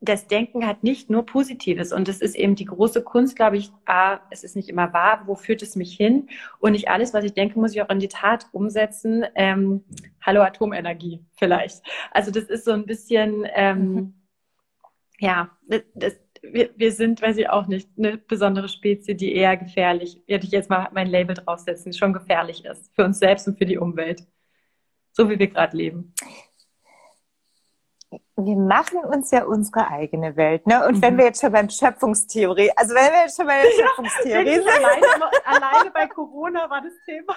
[0.01, 3.70] das Denken hat nicht nur Positives und es ist eben die große Kunst, glaube ich,
[3.86, 6.28] A, es ist nicht immer wahr, wo führt es mich hin
[6.59, 9.24] und nicht alles, was ich denke, muss ich auch in die Tat umsetzen.
[9.34, 9.84] Ähm,
[10.20, 11.82] Hallo Atomenergie vielleicht.
[12.11, 14.14] Also das ist so ein bisschen, ähm, mhm.
[15.18, 20.22] ja, das, wir, wir sind, weiß ich auch nicht, eine besondere Spezie, die eher gefährlich,
[20.26, 23.66] werde ich jetzt mal mein Label draufsetzen, schon gefährlich ist für uns selbst und für
[23.66, 24.26] die Umwelt.
[25.12, 26.12] So wie wir gerade leben
[28.11, 30.86] wir machen uns ja unsere eigene Welt, ne?
[30.86, 31.02] Und mhm.
[31.02, 34.54] wenn wir jetzt schon beim Schöpfungstheorie, also wenn wir jetzt schon bei der ja, Schöpfungstheorie
[34.54, 34.68] sind.
[34.68, 37.34] Alleine, alleine bei Corona war das Thema.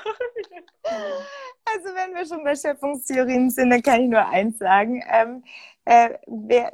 [1.66, 5.02] also wenn wir schon bei Schöpfungstheorien sind, dann kann ich nur eins sagen.
[5.12, 5.44] Ähm,
[5.86, 6.74] äh, wer,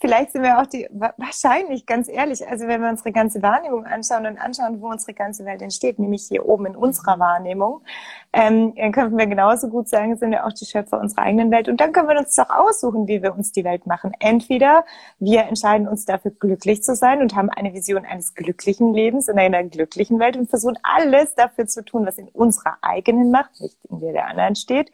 [0.00, 4.26] vielleicht sind wir auch die, wahrscheinlich, ganz ehrlich, also wenn wir unsere ganze Wahrnehmung anschauen
[4.26, 7.82] und anschauen, wo unsere ganze Welt entsteht, nämlich hier oben in unserer Wahrnehmung,
[8.36, 11.68] ähm, dann können wir genauso gut sagen, sind wir auch die Schöpfer unserer eigenen Welt.
[11.68, 14.10] Und dann können wir uns doch aussuchen, wie wir uns die Welt machen.
[14.18, 14.84] Entweder
[15.20, 19.38] wir entscheiden uns dafür, glücklich zu sein und haben eine Vision eines glücklichen Lebens in
[19.38, 23.78] einer glücklichen Welt und versuchen alles dafür zu tun, was in unserer eigenen Macht, nicht
[23.88, 24.90] in der der anderen steht.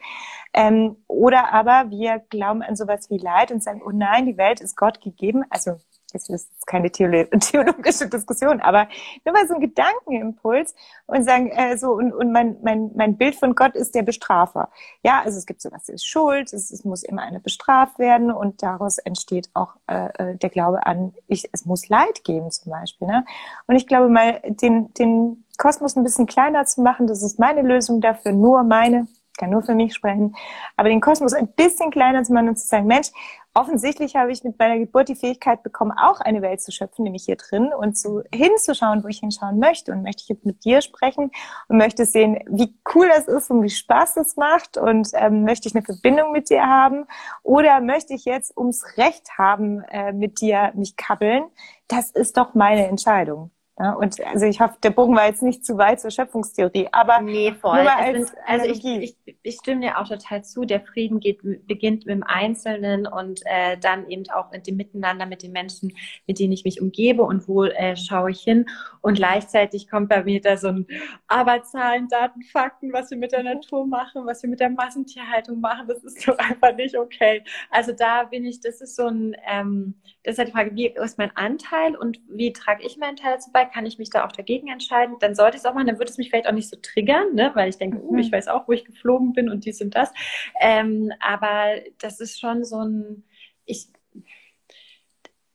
[0.53, 4.61] Ähm, oder aber wir glauben an sowas wie Leid und sagen, oh nein, die Welt
[4.61, 5.45] ist Gott gegeben.
[5.49, 5.77] Also
[6.11, 8.87] das ist keine theologische Diskussion, aber
[9.25, 10.75] nur mal so ein Gedankenimpuls
[11.07, 14.69] und sagen, äh, so, und, und mein, mein, mein Bild von Gott ist der Bestrafer.
[15.03, 18.63] Ja, also es gibt sowas, ist Schuld, es, es muss immer eine bestraft werden und
[18.63, 23.07] daraus entsteht auch äh, äh, der Glaube an, ich, es muss Leid geben zum Beispiel.
[23.07, 23.25] Ne?
[23.67, 27.61] Und ich glaube mal, den, den Kosmos ein bisschen kleiner zu machen, das ist meine
[27.61, 29.07] Lösung dafür, nur meine
[29.37, 30.35] kann nur für mich sprechen,
[30.75, 33.09] aber den Kosmos ein bisschen kleiner zu machen und zu sagen, Mensch,
[33.53, 37.25] offensichtlich habe ich mit meiner Geburt die Fähigkeit bekommen, auch eine Welt zu schöpfen, nämlich
[37.25, 39.91] hier drin und zu hinzuschauen, wo ich hinschauen möchte.
[39.91, 41.31] Und möchte ich jetzt mit dir sprechen
[41.67, 45.67] und möchte sehen, wie cool das ist und wie Spaß das macht und ähm, möchte
[45.67, 47.05] ich eine Verbindung mit dir haben
[47.43, 51.43] oder möchte ich jetzt ums Recht haben, äh, mit dir mich kabbeln?
[51.87, 53.51] Das ist doch meine Entscheidung.
[53.81, 57.19] Ja, und also ich hoffe, der Bogen war jetzt nicht zu weit zur Schöpfungstheorie, aber
[57.19, 57.79] nee, voll.
[57.79, 60.65] Als also ich, ich, ich stimme dir auch total zu.
[60.65, 65.25] Der Frieden geht, beginnt mit dem Einzelnen und äh, dann eben auch mit dem Miteinander
[65.25, 65.93] mit den Menschen,
[66.27, 68.67] mit denen ich mich umgebe und wo äh, schaue ich hin.
[69.01, 70.85] Und gleichzeitig kommt bei mir da so ein
[71.27, 75.87] Arbeitszahlen, Daten, Fakten, was wir mit der Natur machen, was wir mit der Massentierhaltung machen,
[75.87, 77.43] das ist doch einfach nicht okay.
[77.71, 80.85] Also da bin ich, das ist so ein, ähm, das ist halt die Frage, wie
[80.85, 83.70] ist mein Anteil und wie trage ich meinen Teil dazu bei?
[83.71, 86.09] Kann ich mich da auch dagegen entscheiden, dann sollte ich es auch machen, dann wird
[86.09, 87.51] es mich vielleicht auch nicht so triggern, ne?
[87.53, 88.35] weil ich denke, uh, ich mhm.
[88.35, 90.11] weiß auch, wo ich geflogen bin und dies und das.
[90.59, 93.23] Ähm, aber das ist schon so ein,
[93.65, 93.87] ich,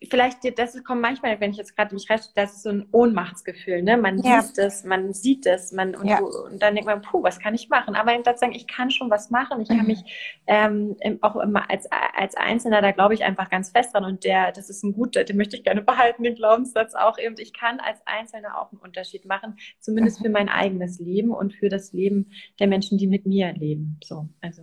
[0.08, 3.82] vielleicht, das kommt manchmal, wenn ich jetzt gerade mich rechte, das ist so ein Ohnmachtsgefühl,
[3.82, 3.96] ne?
[3.96, 4.36] Man ja.
[4.36, 6.20] liest es, man sieht es, man, und, ja.
[6.20, 7.94] und, dann denkt man, puh, was kann ich machen?
[7.94, 9.86] Aber eben dazu sagen, ich kann schon was machen, ich kann mhm.
[9.86, 14.24] mich ähm, auch immer als, als Einzelner, da glaube ich einfach ganz fest dran und
[14.24, 17.52] der, das ist ein guter, den möchte ich gerne behalten, den Glaubenssatz auch eben, ich
[17.52, 21.92] kann als Einzelner auch einen Unterschied machen, zumindest für mein eigenes Leben und für das
[21.92, 24.62] Leben der Menschen, die mit mir leben, so, also.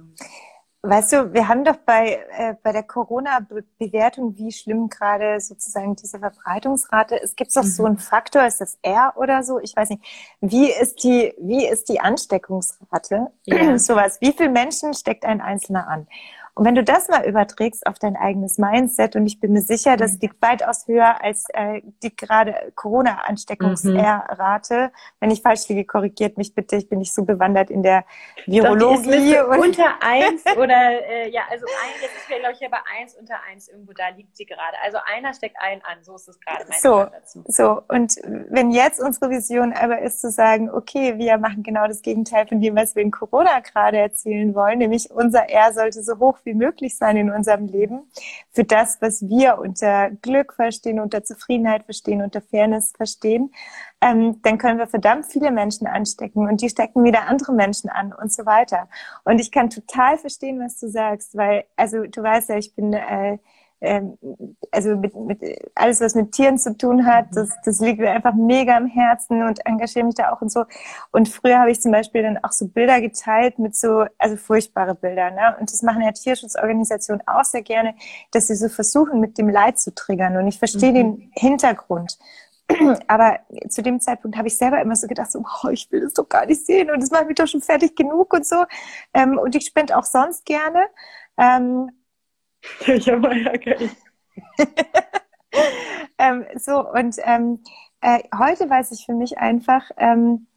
[0.86, 6.20] Weißt du, wir haben doch bei, äh, bei der Corona-Bewertung, wie schlimm gerade sozusagen diese
[6.20, 7.68] Verbreitungsrate ist, gibt es doch mhm.
[7.68, 9.60] so einen Faktor, ist das R oder so?
[9.60, 10.04] Ich weiß nicht.
[10.42, 13.28] Wie ist die, wie ist die Ansteckungsrate?
[13.46, 13.78] Ja.
[13.80, 14.20] Sowas.
[14.20, 16.06] Wie viele Menschen steckt ein Einzelner an?
[16.56, 19.98] Und wenn du das mal überträgst auf dein eigenes Mindset, und ich bin mir sicher,
[19.98, 20.20] das mhm.
[20.22, 24.76] liegt weitaus höher als äh, die gerade Corona-Ansteckungsrate.
[24.76, 24.92] Mhm.
[25.20, 26.76] Wenn ich falsch liege, korrigiert mich bitte.
[26.76, 28.06] Ich bin nicht so bewandert in der
[28.46, 29.34] Virologie.
[29.34, 33.42] Doch, unter eins oder äh, ja, also ein, jetzt ist glaube ich, bei eins unter
[33.50, 34.78] eins irgendwo da liegt sie gerade.
[34.84, 37.44] Also einer steckt einen an, so ist es gerade mein so, dazu.
[37.48, 38.18] So, und
[38.50, 42.62] wenn jetzt unsere Vision aber ist zu sagen, okay, wir machen genau das Gegenteil von
[42.62, 46.54] dem, was wir in Corona gerade erzielen wollen, nämlich unser R sollte so hoch wie
[46.54, 48.04] möglich sein in unserem Leben
[48.52, 53.52] für das, was wir unter Glück verstehen, unter Zufriedenheit verstehen, unter Fairness verstehen,
[54.02, 58.14] ähm, dann können wir verdammt viele Menschen anstecken und die stecken wieder andere Menschen an
[58.14, 58.90] und so weiter.
[59.24, 62.94] Und ich kann total verstehen, was du sagst, weil, also du weißt ja, ich bin
[62.94, 63.38] äh,
[63.84, 64.18] ähm,
[64.72, 65.42] also mit, mit
[65.76, 69.44] alles, was mit Tieren zu tun hat, das, das liegt mir einfach mega am Herzen
[69.44, 70.64] und engagiere mich da auch und so.
[71.12, 74.96] Und früher habe ich zum Beispiel dann auch so Bilder geteilt mit so, also furchtbare
[74.96, 75.58] Bilder, ne?
[75.60, 77.94] Und das machen ja Tierschutzorganisationen auch sehr gerne,
[78.32, 80.38] dass sie so versuchen, mit dem Leid zu triggern.
[80.38, 80.96] Und ich verstehe mhm.
[80.96, 82.18] den Hintergrund.
[83.08, 86.14] Aber zu dem Zeitpunkt habe ich selber immer so gedacht, so, oh, ich will das
[86.14, 88.64] doch gar nicht sehen und das macht mich doch schon fertig genug und so.
[89.14, 90.80] Ähm, und ich spende auch sonst gerne.
[91.38, 91.92] Ähm,
[92.88, 93.92] ja, mal ärgerlich.
[96.18, 97.60] ähm, so, und ähm,
[98.02, 100.48] äh, heute weiß ich für mich einfach, ähm,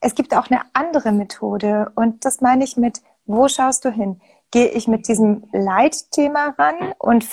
[0.00, 1.92] es gibt auch eine andere Methode.
[1.94, 4.20] Und das meine ich mit, wo schaust du hin?
[4.52, 7.26] Gehe ich mit diesem Leitthema ran und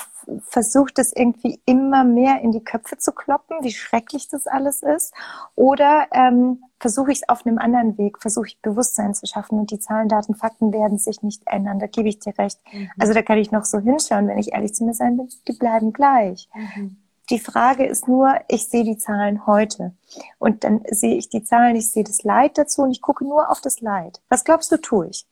[0.48, 5.14] versucht es irgendwie immer mehr in die Köpfe zu kloppen, wie schrecklich das alles ist?
[5.56, 9.72] Oder ähm, versuche ich es auf einem anderen Weg, versuche ich Bewusstsein zu schaffen und
[9.72, 12.60] die Zahlen, Daten, Fakten werden sich nicht ändern, da gebe ich dir recht.
[12.72, 12.90] Mhm.
[13.00, 15.54] Also da kann ich noch so hinschauen, wenn ich ehrlich zu mir sein will, die
[15.54, 16.50] bleiben gleich.
[16.54, 16.98] Mhm.
[17.30, 19.94] Die Frage ist nur, ich sehe die Zahlen heute.
[20.40, 23.52] Und dann sehe ich die Zahlen, ich sehe das Leid dazu und ich gucke nur
[23.52, 24.20] auf das Leid.
[24.30, 25.28] Was glaubst du, tue ich?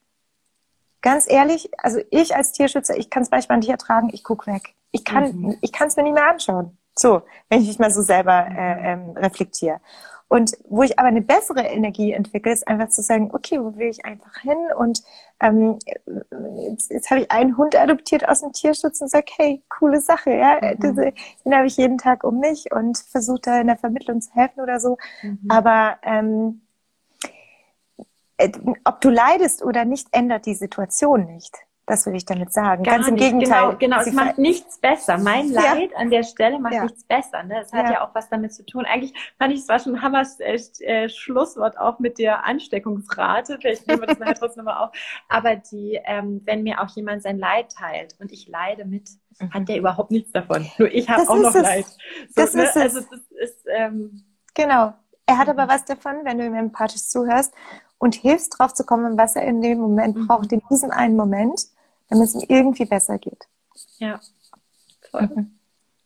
[1.00, 4.74] Ganz ehrlich, also ich als Tierschützer, ich kann es manchmal nicht ertragen, ich gucke weg.
[4.90, 5.58] Ich kann mhm.
[5.60, 6.76] ich kann es mir nicht mehr anschauen.
[6.96, 9.80] So, wenn ich mich mal so selber äh, ähm, reflektiere.
[10.28, 13.88] Und wo ich aber eine bessere Energie entwickle, ist einfach zu sagen, okay, wo will
[13.88, 14.58] ich einfach hin?
[14.76, 15.02] Und
[15.40, 15.78] ähm,
[16.68, 20.30] jetzt, jetzt habe ich einen Hund adoptiert aus dem Tierschutz und sage, hey, coole Sache,
[20.30, 20.80] ja, mhm.
[20.80, 21.12] Diese,
[21.44, 24.60] den habe ich jeden Tag um mich und versuche da in der Vermittlung zu helfen
[24.60, 24.98] oder so.
[25.22, 25.46] Mhm.
[25.48, 26.67] Aber ähm, äh,
[28.84, 31.56] ob du leidest oder nicht, ändert die Situation nicht.
[31.88, 32.82] Das will ich damit sagen.
[32.82, 33.24] Gar Ganz im nicht.
[33.24, 33.76] Gegenteil.
[33.78, 34.00] Genau, genau.
[34.00, 35.16] es macht nichts besser.
[35.16, 35.96] Mein Leid ja.
[35.96, 36.82] an der Stelle macht ja.
[36.82, 37.42] nichts besser.
[37.44, 37.62] Ne?
[37.62, 37.92] Es hat ja.
[37.92, 38.06] ja.
[38.06, 38.84] auch was damit zu tun.
[38.84, 43.56] Eigentlich fand ich, es war schon ein Hammers äh, äh, Schlusswort auch mit der Ansteckungsrate.
[43.58, 44.90] Vielleicht nehmen wir das nachher trotzdem nochmal auf.
[45.30, 49.08] Aber die, ähm, wenn mir auch jemand sein Leid teilt und ich leide mit,
[49.40, 49.54] mhm.
[49.54, 50.70] hat der überhaupt nichts davon.
[50.76, 51.62] Nur ich habe auch noch es.
[51.62, 51.86] Leid.
[51.86, 52.64] So, das ne?
[52.64, 54.92] ist also das ist ähm, genau.
[55.28, 57.52] Er hat aber was davon, wenn du ihm empathisch zuhörst
[57.98, 60.26] und hilfst drauf zu kommen, was er in dem Moment mhm.
[60.26, 61.68] braucht, in diesem einen Moment
[62.08, 63.46] damit es ihm irgendwie besser geht.
[63.98, 64.20] Ja,
[65.10, 65.22] voll.
[65.26, 65.57] Mhm.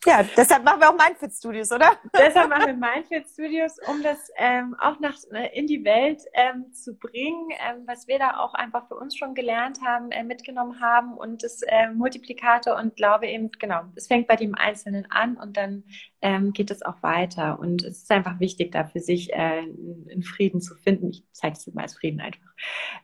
[0.05, 1.92] Ja, deshalb machen wir auch Mindfit Studios, oder?
[2.12, 6.72] deshalb machen wir Mindfit Studios, um das ähm, auch nach, äh, in die Welt ähm,
[6.72, 10.80] zu bringen, ähm, was wir da auch einfach für uns schon gelernt haben, äh, mitgenommen
[10.80, 15.36] haben und das äh, Multiplikator und glaube eben, genau, es fängt bei dem Einzelnen an
[15.36, 15.84] und dann
[16.20, 17.61] ähm, geht es auch weiter.
[17.61, 21.11] Und es ist einfach wichtig, da für sich äh, in Frieden zu finden.
[21.11, 22.50] Ich zeige es immer als Frieden einfach.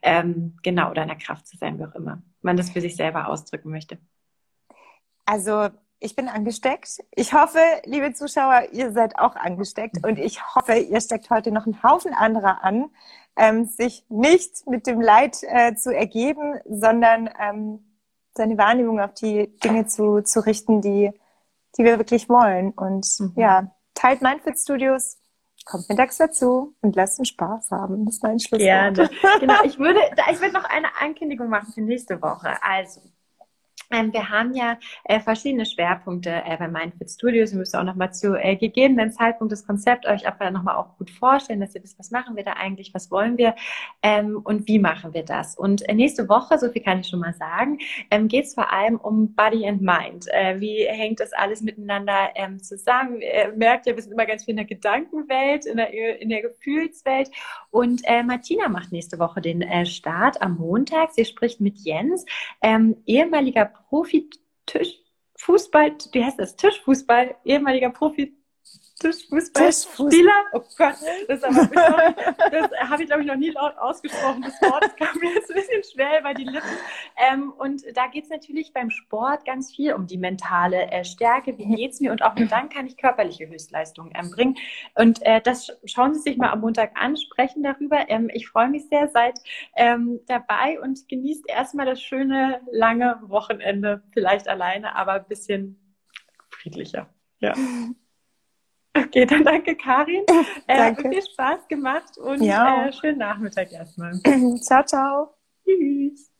[0.02, 2.96] Ähm, genau, oder in der Kraft zu sein, wie auch immer man das für sich
[2.96, 3.98] selber ausdrücken möchte.
[5.26, 5.68] Also
[6.00, 7.00] ich bin angesteckt.
[7.14, 11.66] Ich hoffe, liebe Zuschauer, ihr seid auch angesteckt und ich hoffe, ihr steckt heute noch
[11.66, 12.90] einen Haufen anderer an,
[13.36, 17.80] ähm, sich nicht mit dem Leid äh, zu ergeben, sondern ähm,
[18.34, 21.12] seine Wahrnehmung auf die Dinge zu, zu richten, die,
[21.76, 22.70] die wir wirklich wollen.
[22.70, 23.32] Und mhm.
[23.36, 25.18] ja, teilt Mindfit Studios,
[25.64, 28.04] kommt mittags dazu und lasst uns Spaß haben.
[28.06, 28.60] Das ist mein Schlusswort.
[28.60, 29.10] Gerne.
[29.40, 29.62] genau.
[29.64, 32.56] Ich würde, ich würde noch eine Ankündigung machen für nächste Woche.
[32.62, 33.00] Also,
[33.90, 37.52] wir haben ja äh, verschiedene Schwerpunkte äh, bei Mindfit Studios.
[37.52, 41.10] Wir müssen auch nochmal zu äh, gegebenen Zeitpunkt das Konzept euch aber nochmal auch gut
[41.10, 43.54] vorstellen, dass ihr wisst, was machen wir da eigentlich, was wollen wir
[44.02, 45.56] ähm, und wie machen wir das.
[45.56, 47.78] Und äh, nächste Woche, so viel kann ich schon mal sagen,
[48.10, 50.26] ähm, geht es vor allem um Body and Mind.
[50.28, 53.22] Äh, wie hängt das alles miteinander ähm, zusammen?
[53.22, 56.42] Ihr merkt ja, wir sind immer ganz viel in der Gedankenwelt, in der, in der
[56.42, 57.30] Gefühlswelt.
[57.70, 61.12] Und äh, Martina macht nächste Woche den äh, Start am Montag.
[61.12, 62.26] Sie spricht mit Jens,
[62.60, 66.56] ähm, ehemaliger Profi-Tischfußball, wie heißt das?
[66.56, 68.37] Tischfußball, ehemaliger Profi
[69.00, 70.32] Tischfußballspieler.
[70.52, 70.96] Oh Gott,
[71.28, 74.42] das, das habe ich, glaube ich, noch nie laut ausgesprochen.
[74.42, 76.68] Das Wort das kam mir jetzt ein bisschen schnell bei die Lippen.
[77.16, 81.56] Ähm, und da geht es natürlich beim Sport ganz viel um die mentale äh, Stärke.
[81.58, 82.10] Wie geht es mir?
[82.10, 84.56] Und auch nur dann kann ich körperliche Höchstleistungen ähm, bringen.
[84.94, 88.08] Und äh, das schauen Sie sich mal am Montag an, sprechen darüber.
[88.08, 89.38] Ähm, ich freue mich sehr, seid
[89.76, 94.02] ähm, dabei und genießt erstmal das schöne, lange Wochenende.
[94.12, 95.96] Vielleicht alleine, aber ein bisschen
[96.50, 97.08] friedlicher.
[97.40, 97.54] Ja.
[99.04, 100.24] Okay, dann danke Karin.
[100.66, 101.08] Äh, danke.
[101.08, 102.86] Viel Spaß gemacht und ja.
[102.86, 104.12] äh, schönen Nachmittag erstmal.
[104.60, 105.34] ciao, ciao.
[105.64, 106.30] Tschüss.